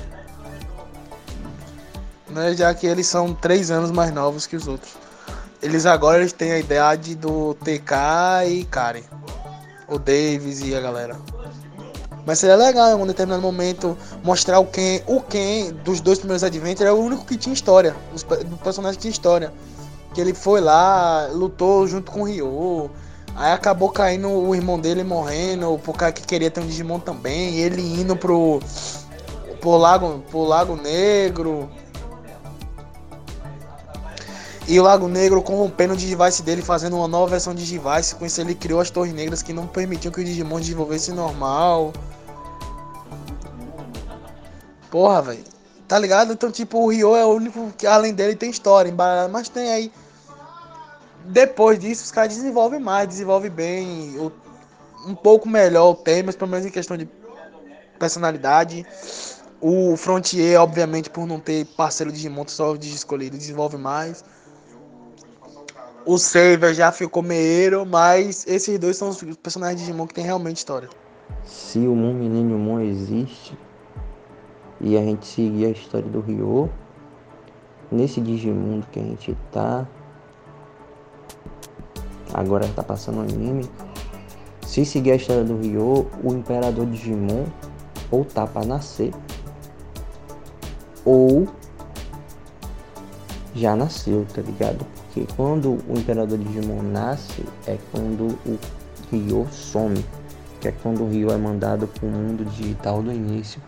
[2.30, 4.94] Né, já que eles são 3 anos mais novos que os outros.
[5.62, 9.04] Eles agora eles têm a idade do TK e Karen.
[9.88, 11.18] O Davis e a galera.
[12.26, 15.02] Mas seria legal em um determinado momento mostrar o Ken.
[15.06, 17.96] O Ken dos dois primeiros Adventures era o único que tinha história.
[18.46, 19.54] do personagem que tinha história.
[20.14, 22.90] Que ele foi lá, lutou junto com o Ryo.
[23.40, 27.56] Aí acabou caindo o irmão dele morrendo, por cara que queria ter um Digimon também,
[27.56, 28.60] ele indo pro,
[29.62, 31.70] pro, Lago, pro Lago Negro.
[34.68, 38.14] E o Lago Negro corrompendo o Digivice dele, fazendo uma nova versão de Digivice.
[38.14, 41.94] Com isso ele criou as Torres Negras que não permitiam que o Digimon desenvolvesse normal.
[44.92, 45.46] Porra, velho.
[45.88, 46.34] Tá ligado?
[46.34, 49.30] Então, tipo, o Ryo é o único que além dele tem história embaralhada.
[49.30, 49.92] Mas tem aí.
[51.30, 54.18] Depois disso, os caras desenvolvem mais, desenvolvem bem.
[54.18, 54.32] O,
[55.08, 57.08] um pouco melhor o tema, pelo menos em questão de
[58.00, 58.84] personalidade.
[59.62, 64.26] O Frontier, obviamente, por não ter parceiro Digimon, só de escolhido, desenvolve mais.
[66.04, 70.24] O Saver já ficou meio, mas esses dois são os personagens de Digimon que tem
[70.24, 70.90] realmente história.
[71.44, 73.56] Se o Moon Millennium Moon existe
[74.82, 76.72] e a gente seguir a história do Ryo,
[77.92, 79.88] nesse Digimundo que a gente tá,
[82.34, 83.70] agora tá passando anime,
[84.66, 87.46] se seguir a história do Ryo, o Imperador Digimon
[88.12, 89.14] ou tá pra nascer,
[91.06, 91.48] ou
[93.56, 94.86] já nasceu, tá ligado?
[95.06, 98.60] Porque quando o Imperador Digimon nasce, é quando o
[99.12, 100.06] Ryo some,
[100.62, 103.62] que é quando o Ryo é mandado pro mundo digital do início,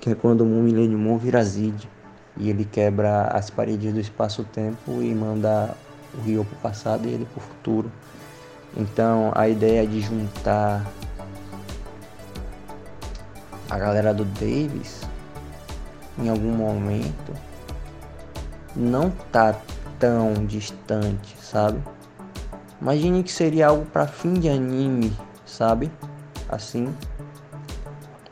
[0.00, 1.88] que é quando o Millennium vira Zid,
[2.36, 5.76] e ele quebra as paredes do espaço-tempo e manda
[6.14, 7.92] o Ryo pro passado e ele pro futuro.
[8.76, 10.86] Então a ideia de juntar
[13.68, 15.02] a galera do Davis
[16.18, 17.32] em algum momento
[18.74, 19.54] não tá
[19.98, 21.82] tão distante, sabe?
[22.80, 25.90] Imagine que seria algo para fim de anime, sabe?
[26.48, 26.92] Assim,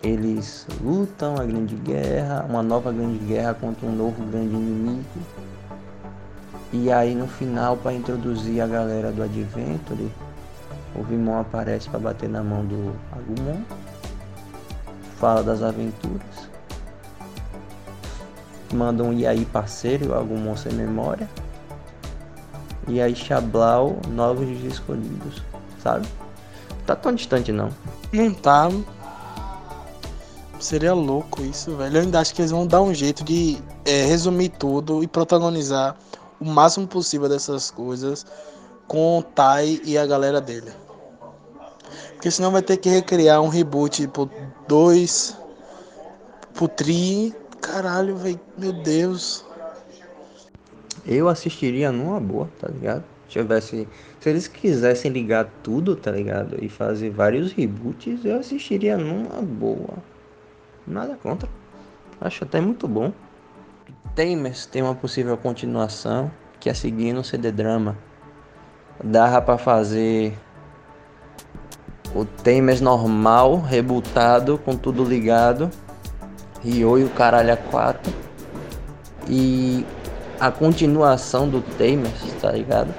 [0.03, 5.05] eles lutam a grande guerra, uma nova grande guerra contra um novo grande inimigo.
[6.73, 10.11] E aí no final, para introduzir a galera do Adventure,
[10.95, 13.63] o Vimon aparece para bater na mão do Agumon,
[15.19, 16.49] fala das aventuras,
[18.73, 21.29] manda um e aí parceiro, Agumon sem memória,
[22.87, 25.43] e aí Xablau, novos escolhidos,
[25.83, 26.07] sabe?
[26.87, 27.71] Tá tão distante não.
[28.13, 28.69] Não tá.
[30.59, 31.97] Seria louco isso, velho.
[31.97, 35.97] Eu ainda acho que eles vão dar um jeito de é, resumir tudo e protagonizar
[36.40, 38.26] o máximo possível dessas coisas
[38.88, 40.72] com o Tai e a galera dele.
[42.14, 44.31] Porque senão vai ter que recriar um reboot pro
[44.66, 45.37] 2,
[46.55, 47.35] pro Tri.
[47.61, 48.40] Caralho, velho.
[48.59, 49.44] Meu Deus.
[51.07, 53.05] Eu assistiria numa boa, tá ligado?
[53.26, 53.88] Se tivesse.
[54.20, 56.62] Se eles quisessem ligar tudo, tá ligado?
[56.62, 59.94] E fazer vários reboots, eu assistiria numa boa.
[60.87, 61.48] Nada contra.
[62.20, 63.12] Acho até muito bom.
[64.15, 67.97] Tamers tem uma possível continuação, que é seguindo o CD Drama.
[69.03, 70.37] Dava pra fazer
[72.15, 75.71] o Tamers normal, rebutado, com tudo ligado.
[76.63, 78.13] Ryo e o caralho a 4.
[79.29, 79.87] E
[80.39, 82.93] a continuação do Tamers, tá ligado?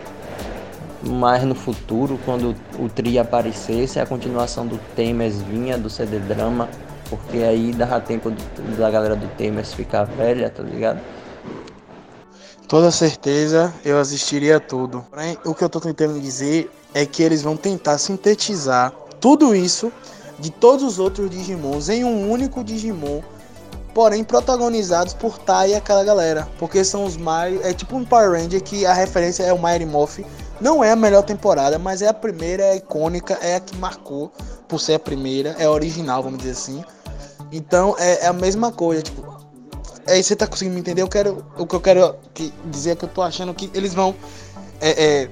[1.03, 6.69] Mas no futuro, quando o Tri aparecesse, a continuação do Tamers vinha do CD Drama,
[7.11, 11.01] porque aí dava tempo do, da galera do Tamers ficar velha, tá ligado?
[12.69, 15.05] Toda certeza eu assistiria tudo.
[15.09, 19.91] Porém, o que eu tô tentando dizer é que eles vão tentar sintetizar tudo isso
[20.39, 23.21] de todos os outros Digimons em um único Digimon
[23.93, 28.31] porém protagonizados por Tai e aquela galera, porque são os mais é tipo um Power
[28.31, 30.25] Ranger que a referência é o Mighty Morphin.
[30.59, 34.31] Não é a melhor temporada, mas é a primeira, é icônica, é a que marcou
[34.67, 36.83] por ser a primeira, é original, vamos dizer assim.
[37.51, 39.25] Então é, é a mesma coisa, tipo,
[40.07, 41.01] é você tá conseguindo me entender?
[41.01, 42.15] Eu quero, o que eu quero
[42.65, 44.15] dizer é que eu tô achando que eles vão
[44.79, 45.29] é, é,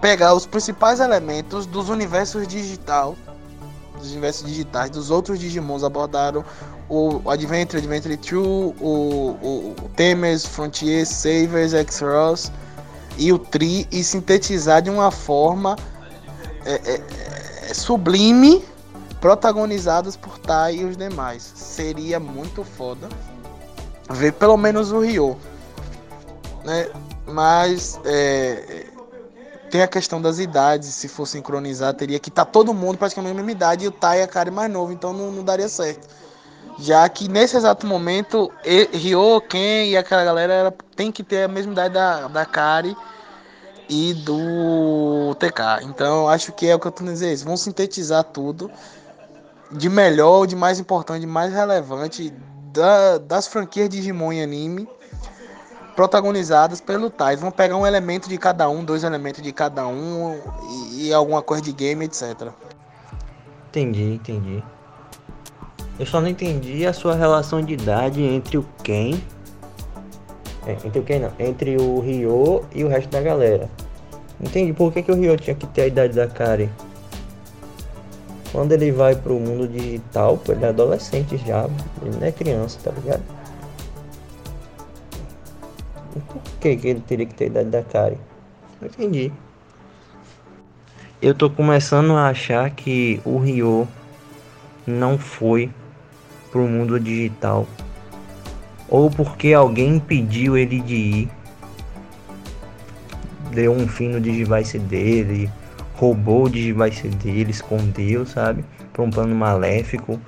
[0.00, 3.16] pegar os principais elementos dos universos digital,
[3.98, 6.44] dos universos digitais, dos outros Digimons abordaram
[6.88, 12.52] o Adventure, Adventure 2, o, o, o Temers, Frontier, Savers, X-Ross
[13.18, 15.76] e o Tri e sintetizar de uma forma
[16.64, 17.02] é, é,
[17.70, 18.64] é, sublime,
[19.26, 21.42] protagonizados por Tai e os demais.
[21.56, 23.08] Seria muito foda
[24.08, 25.36] ver pelo menos o Ryo,
[26.64, 26.88] né?
[27.26, 28.86] Mas é,
[29.68, 33.34] tem a questão das idades, se for sincronizar, teria que estar tá todo mundo praticamente
[33.34, 36.06] na mesma idade e o Tai é cara mais novo, então não, não daria certo
[36.78, 38.52] já que nesse exato momento
[38.92, 42.94] Ryo, Ken e aquela galera tem que ter a mesma idade da, da Kari
[43.88, 45.84] e do TK.
[45.84, 48.70] Então acho que é o que eu tô dizendo, vão sintetizar tudo
[49.70, 52.32] de melhor, de mais importante, de mais relevante
[52.72, 54.88] da, das franquias de Digimon e anime
[55.96, 57.40] protagonizadas pelo Tais.
[57.40, 60.38] Vão pegar um elemento de cada um, dois elementos de cada um
[60.92, 62.48] e, e alguma coisa de game, etc.
[63.70, 64.62] Entendi, entendi.
[65.98, 69.18] Eu só não entendi a sua relação de idade entre o Ken.
[70.66, 73.70] É, entre o Ken não, entre o Ryo e o resto da galera.
[74.38, 76.70] Entendi por que, que o Ryo tinha que ter a idade da Kari.
[78.56, 81.68] Quando ele vai pro mundo digital, ele é adolescente já,
[82.00, 83.22] ele não é criança, tá ligado?
[86.26, 88.16] Por que, que ele teria que ter a idade da Kari?
[88.80, 89.30] Não entendi.
[91.20, 93.86] Eu tô começando a achar que o Ryo
[94.86, 95.70] não foi
[96.50, 97.66] pro mundo digital.
[98.88, 101.30] Ou porque alguém impediu ele de ir.
[103.52, 105.50] Deu um fim no Digivice dele.
[105.96, 108.64] Roubou o Digivice dele, escondeu, sabe?
[108.92, 110.20] Pra um plano maléfico.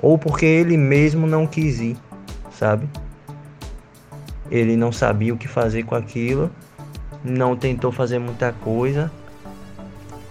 [0.00, 1.96] Ou porque ele mesmo não quis ir,
[2.50, 2.88] sabe?
[4.50, 6.50] Ele não sabia o que fazer com aquilo.
[7.24, 9.10] Não tentou fazer muita coisa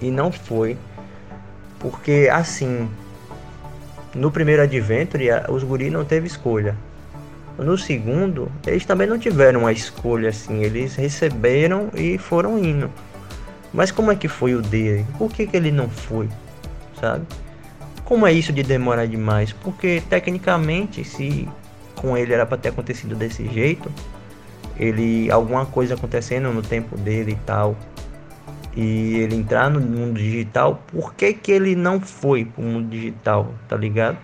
[0.01, 0.77] e não foi.
[1.79, 2.89] Porque assim,
[4.13, 6.75] no primeiro Adventure, os guri não teve escolha.
[7.57, 12.89] No segundo, eles também não tiveram uma escolha assim, eles receberam e foram indo.
[13.73, 15.05] Mas como é que foi o dele?
[15.17, 16.27] Por que, que ele não foi?
[16.99, 17.25] Sabe?
[18.03, 19.53] Como é isso de demorar demais?
[19.53, 21.47] Porque tecnicamente, se
[21.95, 23.89] com ele era para ter acontecido desse jeito,
[24.77, 27.77] ele alguma coisa acontecendo no tempo dele e tal,
[28.75, 33.53] e ele entrar no mundo digital, por que, que ele não foi pro mundo digital,
[33.67, 34.17] tá ligado?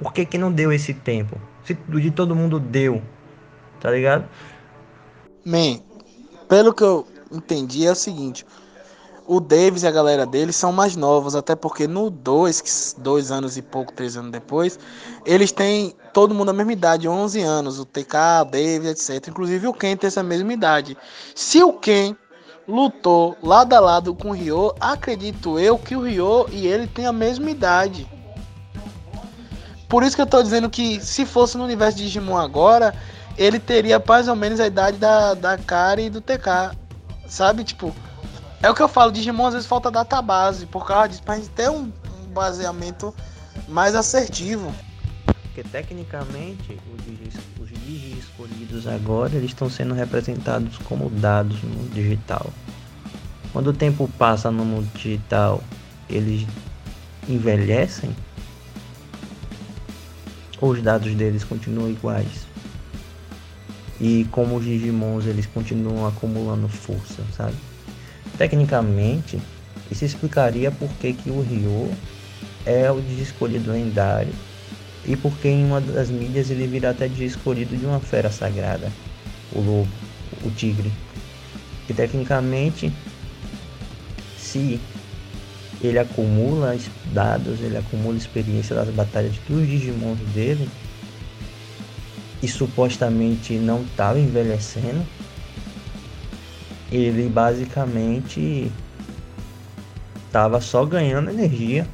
[0.00, 1.40] Por que, que não deu esse tempo?
[1.64, 3.02] Se de todo mundo deu,
[3.80, 4.24] tá ligado?
[5.44, 5.80] Man,
[6.48, 8.46] pelo que eu entendi é o seguinte.
[9.26, 13.56] O Davis e a galera dele são mais novos, até porque no 2, dois anos
[13.56, 14.76] e pouco, três anos depois,
[15.24, 19.28] eles têm todo mundo a mesma idade, 11 anos, o TK, o Davis, etc.
[19.28, 20.98] Inclusive o Ken tem essa mesma idade.
[21.34, 22.16] Se o Ken
[22.66, 27.06] lutou lado a lado com o Ryo, acredito eu que o Ryo e ele têm
[27.06, 28.08] a mesma idade.
[29.88, 32.94] Por isso que eu tô dizendo que se fosse no universo de Digimon agora,
[33.36, 36.78] ele teria mais ou menos a idade da, da Kari e do TK.
[37.30, 37.62] Sabe?
[37.62, 37.94] Tipo,
[38.60, 41.48] é o que eu falo, Digimon às vezes falta database, por causa disso, pra gente
[41.50, 41.90] ter um,
[42.34, 43.14] baseamento
[43.68, 44.72] mais assertivo.
[45.42, 52.46] Porque tecnicamente os Digi, os escolhidos agora eles estão sendo representados como dados no digital.
[53.52, 55.62] Quando o tempo passa no mundo digital,
[56.08, 56.46] eles
[57.28, 58.14] envelhecem
[60.60, 62.49] ou os dados deles continuam iguais?
[64.00, 67.54] E como os Digimons eles continuam acumulando força, sabe?
[68.38, 69.38] Tecnicamente,
[69.90, 71.90] isso explicaria por que, que o Ryo
[72.64, 74.32] é o escolhido lendário
[75.04, 78.90] e porque em uma das mídias ele virá até de escolhido de uma fera sagrada,
[79.52, 79.88] o lobo,
[80.44, 80.92] o tigre.
[81.88, 82.92] E tecnicamente,
[84.38, 84.80] se
[85.82, 86.76] ele acumula
[87.12, 90.68] dados, ele acumula experiência das batalhas dos Digimons dele
[92.42, 95.06] e supostamente não estava envelhecendo,
[96.90, 98.70] ele basicamente
[100.26, 101.86] estava só ganhando energia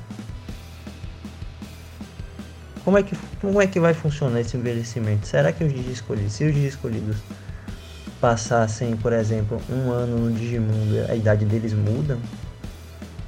[2.87, 5.26] como é que, como é que vai funcionar esse envelhecimento?
[5.26, 7.16] Será que os escolhidos, se os escolhidos
[8.20, 12.16] passassem, por exemplo, um ano no Digimundo, a idade deles muda?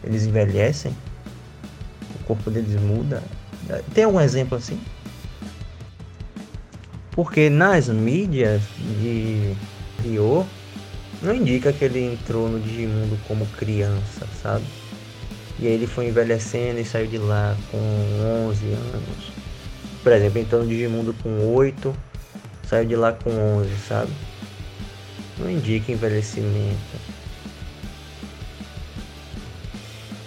[0.04, 0.96] Eles envelhecem?
[2.20, 3.20] O corpo deles muda?
[3.92, 4.78] Tem algum exemplo assim?
[7.18, 9.52] Porque nas mídias de
[10.04, 10.46] Rio
[11.20, 14.64] não indica que ele entrou no Digimundo como criança, sabe?
[15.58, 17.78] E aí ele foi envelhecendo e saiu de lá com
[18.48, 19.32] 11 anos.
[20.00, 21.92] Por exemplo, entrou no Digimundo com 8,
[22.68, 24.12] saiu de lá com 11, sabe?
[25.38, 27.00] Não indica envelhecimento.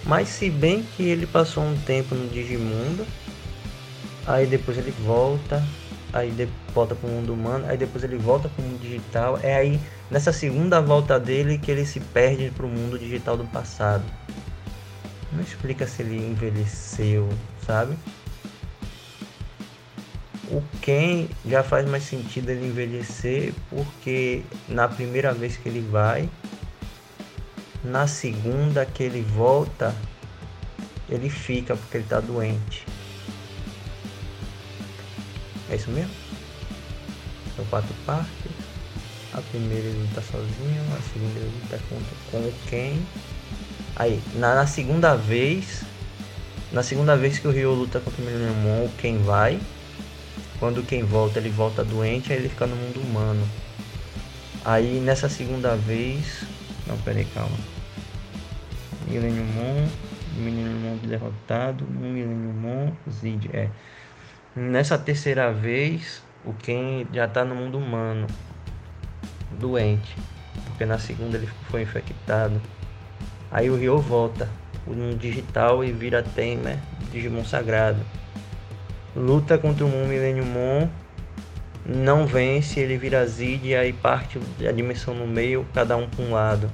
[0.04, 3.06] Mas se bem que ele passou um tempo no Digimundo,
[4.26, 5.66] aí depois ele volta,
[6.12, 9.38] aí de, volta para o mundo humano, aí depois ele volta para o mundo digital.
[9.42, 13.44] É aí nessa segunda volta dele que ele se perde para o mundo digital do
[13.44, 14.04] passado.
[15.32, 17.28] Não explica se ele envelheceu,
[17.64, 17.96] sabe?
[20.52, 26.28] o Ken já faz mais sentido ele envelhecer porque na primeira vez que ele vai,
[27.82, 29.94] na segunda que ele volta,
[31.08, 32.86] ele fica porque ele tá doente.
[35.72, 36.12] É isso mesmo?
[37.56, 38.52] São quatro partes.
[39.32, 41.96] A primeira ele luta sozinho, a segunda ele luta com,
[42.30, 42.98] com o Ken.
[43.96, 45.82] Aí, na, na segunda vez,
[46.72, 49.58] na segunda vez que o Ryo luta contra o o Ken vai.
[50.58, 53.48] Quando quem volta, ele volta doente, aí ele fica no mundo humano.
[54.64, 56.44] Aí nessa segunda vez.
[56.86, 57.56] Não, peraí, calma.
[59.08, 59.88] Millennium Mon,
[60.36, 63.70] Millennium Mon derrotado, Millennium Mon, Zid, é.
[64.54, 68.26] Nessa terceira vez, o Ken já tá no mundo humano,
[69.58, 70.14] doente,
[70.66, 72.60] porque na segunda ele foi infectado.
[73.50, 74.50] Aí o Ryo volta
[74.86, 76.78] no digital e vira Temer,
[77.10, 78.00] Digimon sagrado.
[79.16, 80.90] Luta contra o Moon Millennium
[81.86, 84.38] não vence, ele vira Zid e aí parte
[84.68, 86.70] a dimensão no meio, cada um para um lado.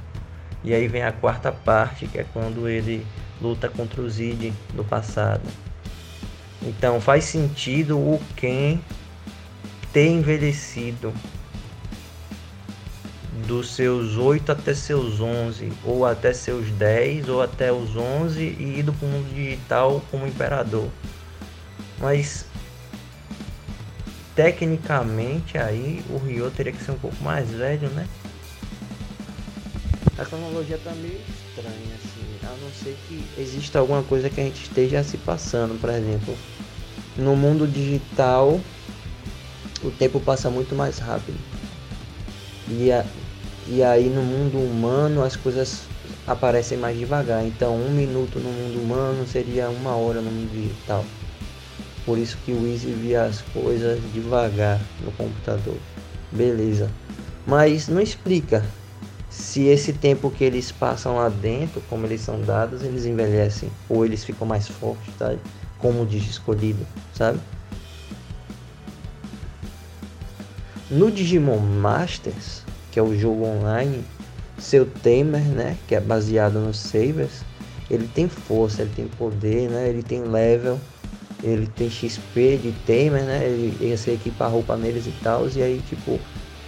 [0.65, 3.07] E aí vem a quarta parte, que é quando ele
[3.41, 5.68] luta contra o Zid do passado.
[6.63, 8.81] Então faz sentido o Ken
[9.93, 11.13] ter envelhecido
[13.47, 18.79] dos seus 8 até seus 11, ou até seus 10, ou até os 11 e
[18.79, 20.91] ido para o mundo digital como imperador.
[21.99, 22.47] Mas
[24.35, 28.07] tecnicamente aí o Ryo teria que ser um pouco mais velho, né?
[30.19, 32.18] A cronologia tá meio estranha, assim,
[32.63, 36.35] não ser que exista alguma coisa que a gente esteja se passando, por exemplo.
[37.17, 38.61] No mundo digital,
[39.83, 41.39] o tempo passa muito mais rápido.
[42.69, 43.05] E, a,
[43.67, 45.83] e aí no mundo humano as coisas
[46.27, 47.45] aparecem mais devagar.
[47.45, 51.05] Então um minuto no mundo humano seria uma hora no mundo digital.
[52.05, 55.77] Por isso que o Easy via as coisas devagar no computador.
[56.33, 56.91] Beleza.
[57.47, 58.65] Mas não explica
[59.39, 64.05] se esse tempo que eles passam lá dentro, como eles são dados, eles envelhecem ou
[64.05, 65.33] eles ficam mais fortes, tá?
[65.79, 66.85] Como diz escolhido,
[67.15, 67.39] sabe?
[70.91, 74.05] No Digimon Masters, que é o jogo online,
[74.59, 77.45] seu Tamer, né, que é baseado nos Savers,
[77.89, 80.81] ele tem força, ele tem poder, né, ele tem level,
[81.45, 85.63] ele tem XP de Tamer, né, ele, se equipa a roupa neles e tal, e
[85.63, 86.19] aí, tipo,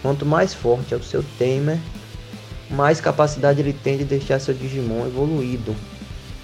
[0.03, 1.81] quanto mais forte é o seu Tamer,
[2.71, 5.75] mais capacidade ele tem de deixar seu Digimon evoluído.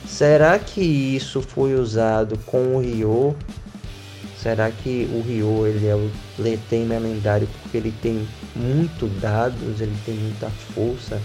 [0.07, 3.37] Será que isso foi usado com o Ryo?
[4.41, 9.97] Será que o Ryo ele é o Letema lendário porque ele tem muito dados, ele
[10.05, 11.21] tem muita força?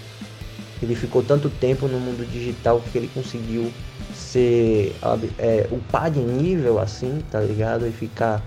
[0.82, 3.72] Ele ficou tanto tempo no mundo digital que ele conseguiu
[4.16, 4.95] ser
[5.38, 7.88] é, upar de nível assim, tá ligado?
[7.88, 8.43] E ficar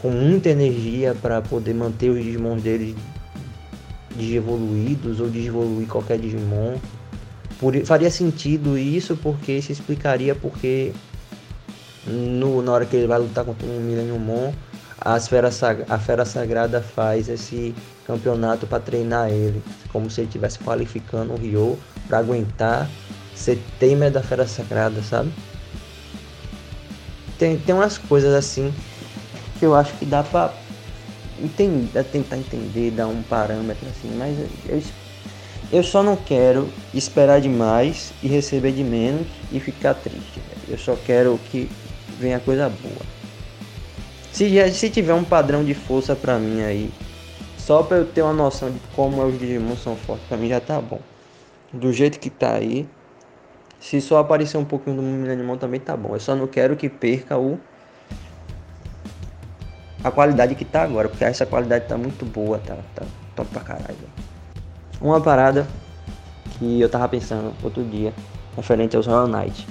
[0.00, 2.96] com muita energia para poder manter os Digimons dele
[4.18, 6.76] evoluídos ou evoluir qualquer Digimon.
[7.58, 10.92] Por, faria sentido isso porque isso explicaria porque
[12.06, 14.52] no, na hora que ele vai lutar contra um Millennium Mon,
[15.00, 17.74] a, a Fera Sagrada faz esse
[18.06, 22.88] campeonato para treinar ele, como se ele estivesse qualificando o Ryo para aguentar
[23.34, 25.32] ser temer da Fera Sagrada, sabe?
[27.38, 28.72] Tem, tem umas coisas assim
[29.58, 30.52] que eu acho que dá pra
[31.42, 34.36] entender, tentar entender, dar um parâmetro assim, mas
[34.68, 34.80] eu,
[35.72, 40.40] eu só não quero esperar demais e receber de menos e ficar triste.
[40.68, 41.68] Eu só quero que
[42.18, 43.02] venha coisa boa.
[44.32, 46.90] Se, se tiver um padrão de força pra mim aí,
[47.58, 50.60] só pra eu ter uma noção de como os Digimon são fortes, pra mim já
[50.60, 51.00] tá bom.
[51.72, 52.86] Do jeito que tá aí.
[53.78, 56.14] Se só aparecer um pouquinho do Millennium também tá bom.
[56.14, 57.58] Eu só não quero que perca o
[60.04, 63.04] a qualidade que tá agora, porque essa qualidade tá muito boa, tá, tá
[63.36, 63.96] top pra caralho.
[65.00, 65.66] Uma parada
[66.58, 68.12] que eu tava pensando outro dia,
[68.56, 69.66] referente aos Royal Knight.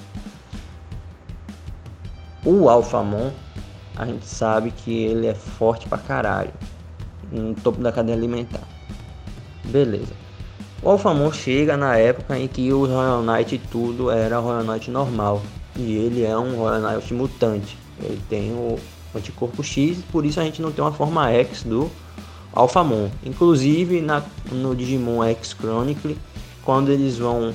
[2.46, 3.32] O Alphamon,
[3.96, 6.52] a gente sabe que ele é forte pra caralho,
[7.32, 8.68] no topo da cadeia alimentar.
[9.66, 10.14] Beleza.
[10.84, 15.42] O Alphamon chega na época em que o Royal Knight tudo era Royal Knight normal.
[15.76, 17.78] E ele é um Royal Knight mutante.
[18.00, 18.80] Ele tem o
[19.16, 21.90] anticorpo X, por isso a gente não tem uma forma X do
[22.54, 23.10] Alphamon.
[23.24, 26.18] Inclusive na, no Digimon X Chronicle,
[26.64, 27.54] quando eles vão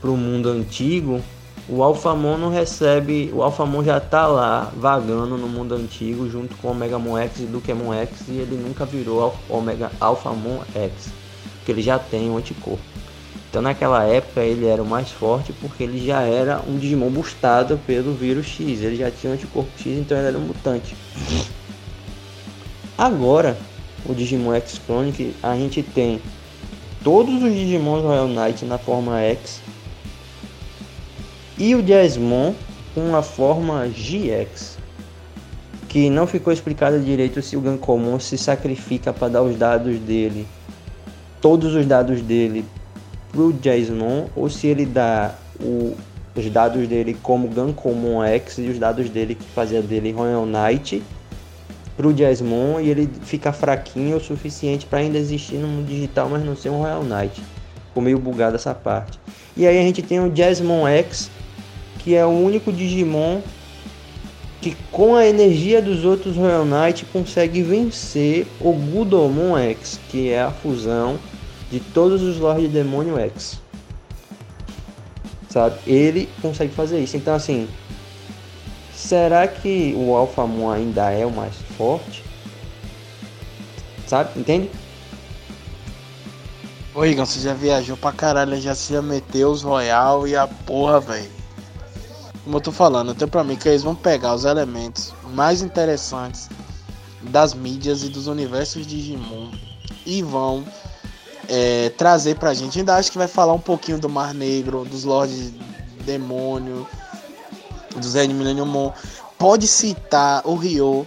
[0.00, 1.20] para o mundo antigo,
[1.68, 6.68] o Alphamon não recebe, o Alphamon já está lá vagando no mundo antigo junto com
[6.68, 11.12] o Omegamon X e Dukemon X e ele nunca virou Omega Alphamon X,
[11.58, 12.82] porque ele já tem um anticorpo.
[13.50, 17.78] Então naquela época ele era o mais forte porque ele já era um Digimon boostado
[17.84, 18.80] pelo vírus X.
[18.80, 20.94] Ele já tinha um anticorpo X, então ele era um mutante.
[22.96, 23.58] Agora,
[24.06, 26.22] o Digimon X Chronic, a gente tem
[27.02, 29.60] todos os Digimons Royal Knight na forma X
[31.58, 32.54] e o Jasmon
[32.94, 34.78] com a forma GX.
[35.88, 40.46] Que não ficou explicado direito se o Gankomon se sacrifica para dar os dados dele,
[41.40, 42.64] todos os dados dele
[43.32, 45.96] pro Jason ou se ele dá o,
[46.34, 50.46] os dados dele como Gun Common X e os dados dele que fazia dele Royal
[50.46, 51.02] Knight
[51.96, 56.42] pro Jasmine e ele fica fraquinho o suficiente para ainda existir no mundo digital, mas
[56.42, 57.42] não ser um Royal Knight.
[57.88, 59.18] Ficou meio bugado essa parte.
[59.56, 61.30] E aí a gente tem o Jasmine X,
[61.98, 63.42] que é o único Digimon
[64.60, 70.42] que com a energia dos outros Royal Knight consegue vencer o Gudomon X, que é
[70.42, 71.18] a fusão
[71.70, 73.60] de todos os Lord Demônio X.
[75.48, 75.78] Sabe?
[75.86, 77.16] Ele consegue fazer isso.
[77.16, 77.68] Então assim,
[78.94, 82.22] será que o Alpha Moon ainda é o mais forte?
[84.06, 84.38] Sabe?
[84.38, 84.70] Entende?
[86.92, 90.48] Ô Igor, você já viajou pra caralho, já se já meteu os Royal e a
[90.48, 91.30] porra, velho.
[92.42, 95.62] Como eu tô falando, eu tenho pra mim que eles vão pegar os elementos mais
[95.62, 96.48] interessantes
[97.22, 99.50] das mídias e dos universos de Digimon
[100.04, 100.64] e vão
[101.50, 102.78] é, trazer pra gente.
[102.78, 105.52] Ainda acho que vai falar um pouquinho do Mar Negro, dos Lords
[106.06, 106.86] Demônio,
[107.96, 108.92] dos Red Millennium Mon.
[109.36, 111.06] Pode citar o Ryo,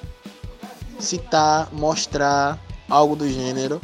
[0.99, 3.81] citar, mostrar algo do gênero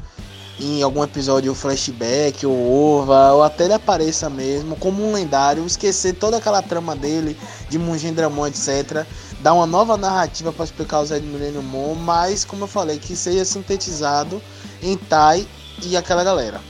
[0.59, 6.15] em algum episódio flashback ou ova, ou até ele apareça mesmo como um lendário, esquecer
[6.15, 7.37] toda aquela trama dele
[7.69, 9.05] de Mungendramon, etc.
[9.39, 13.15] Dar uma nova narrativa para explicar os Red Millennium Mon, mas como eu falei, que
[13.15, 14.41] seja sintetizado
[14.83, 15.47] em Tai
[15.87, 16.61] e aquela galera.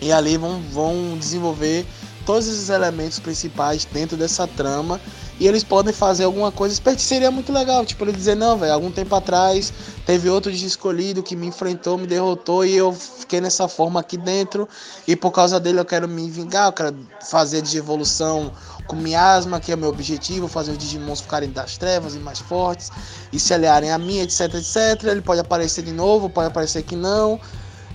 [0.00, 1.86] E ali vão, vão desenvolver
[2.24, 5.00] todos esses elementos principais dentro dessa trama
[5.38, 6.80] e eles podem fazer alguma coisa.
[6.96, 9.72] Seria muito legal, tipo, ele dizer, não, velho, algum tempo atrás
[10.06, 14.68] teve outro escolhido que me enfrentou, me derrotou e eu fiquei nessa forma aqui dentro.
[15.08, 16.96] E por causa dele eu quero me vingar, eu quero
[17.28, 18.52] fazer de evolução
[18.86, 22.90] com miasma, que é meu objetivo, fazer os Digimons ficarem das trevas e mais fortes
[23.32, 25.04] e se aliarem a mim, etc, etc.
[25.04, 27.40] Ele pode aparecer de novo, pode aparecer que não.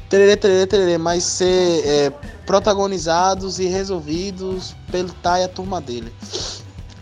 [0.09, 2.09] Tererê, tererê, tererê, mas ser é,
[2.45, 6.11] protagonizados e resolvidos pelo Tai e a turma dele.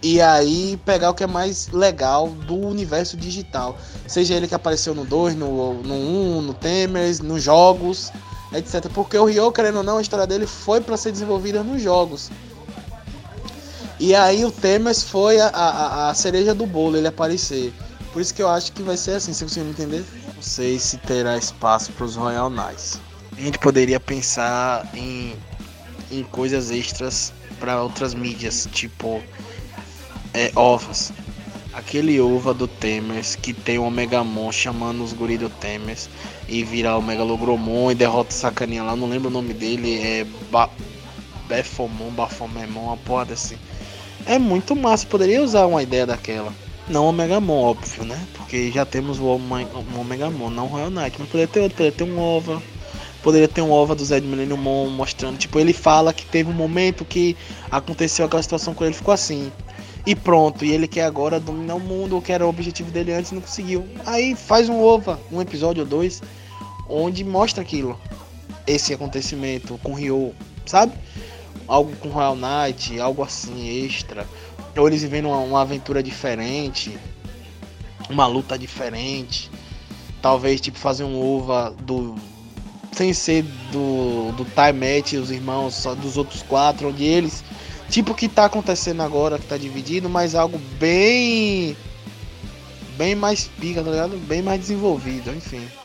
[0.03, 3.78] E aí pegar o que é mais legal do universo digital.
[4.05, 8.12] Seja ele que apareceu no 2, no, no 1, um, no Temers, nos jogos,
[8.53, 8.88] etc.
[8.93, 12.30] Porque o Ryo, querendo ou não, a história dele foi para ser desenvolvida nos jogos.
[13.99, 17.74] E aí o Temers foi a, a, a, cereja do bolo, ele aparecer.
[18.14, 20.05] Por isso que eu acho que vai ser assim, você me entender.
[20.38, 23.02] Não sei se terá espaço para os Royal Knights.
[23.36, 25.36] A gente poderia pensar em,
[26.12, 29.20] em coisas extras para outras mídias, tipo
[30.36, 31.12] é, ovos.
[31.74, 36.08] Aquele ova do Temers que tem o Omegamon chamando os guri do Temers
[36.48, 40.24] e vira o Megalogromon e derrota o sacaninha lá, não lembro o nome dele, é
[40.52, 40.70] ba
[41.48, 43.58] Befomon, Bafomemon, uma porra desse.
[44.28, 46.54] É muito massa, poderia usar uma ideia daquela.
[46.90, 48.18] Não o Omegamon, óbvio, né?
[48.34, 51.18] Porque já temos o Omegamon, não o Royal Knight.
[51.20, 52.62] Mas poderia ter outro, poderia ter um OVA.
[53.22, 55.38] Poderia ter um OVA do Zed Millennium Mon mostrando.
[55.38, 57.36] Tipo, ele fala que teve um momento que
[57.70, 59.52] aconteceu aquela situação com ele ficou assim
[60.08, 60.64] e pronto.
[60.64, 63.86] E ele quer agora dominar o mundo, que era o objetivo dele antes, não conseguiu.
[64.06, 66.24] Aí faz um OVA, um episódio ou dois,
[66.88, 68.00] onde mostra aquilo,
[68.66, 70.34] esse acontecimento com Ryo,
[70.66, 70.94] sabe?
[71.68, 74.26] Algo com Royal Knight, algo assim extra.
[74.78, 76.98] Ou eles vivendo uma, uma aventura diferente,
[78.10, 79.50] uma luta diferente.
[80.22, 82.16] Talvez tipo fazer um OVA do
[82.92, 87.44] sem ser do, do Time Match, os irmãos, só dos outros quatro, onde eles
[87.90, 91.76] Tipo o que tá acontecendo agora, que tá dividido, mas algo bem.
[92.98, 94.18] Bem mais pica, tá ligado?
[94.28, 95.68] Bem mais desenvolvido, enfim.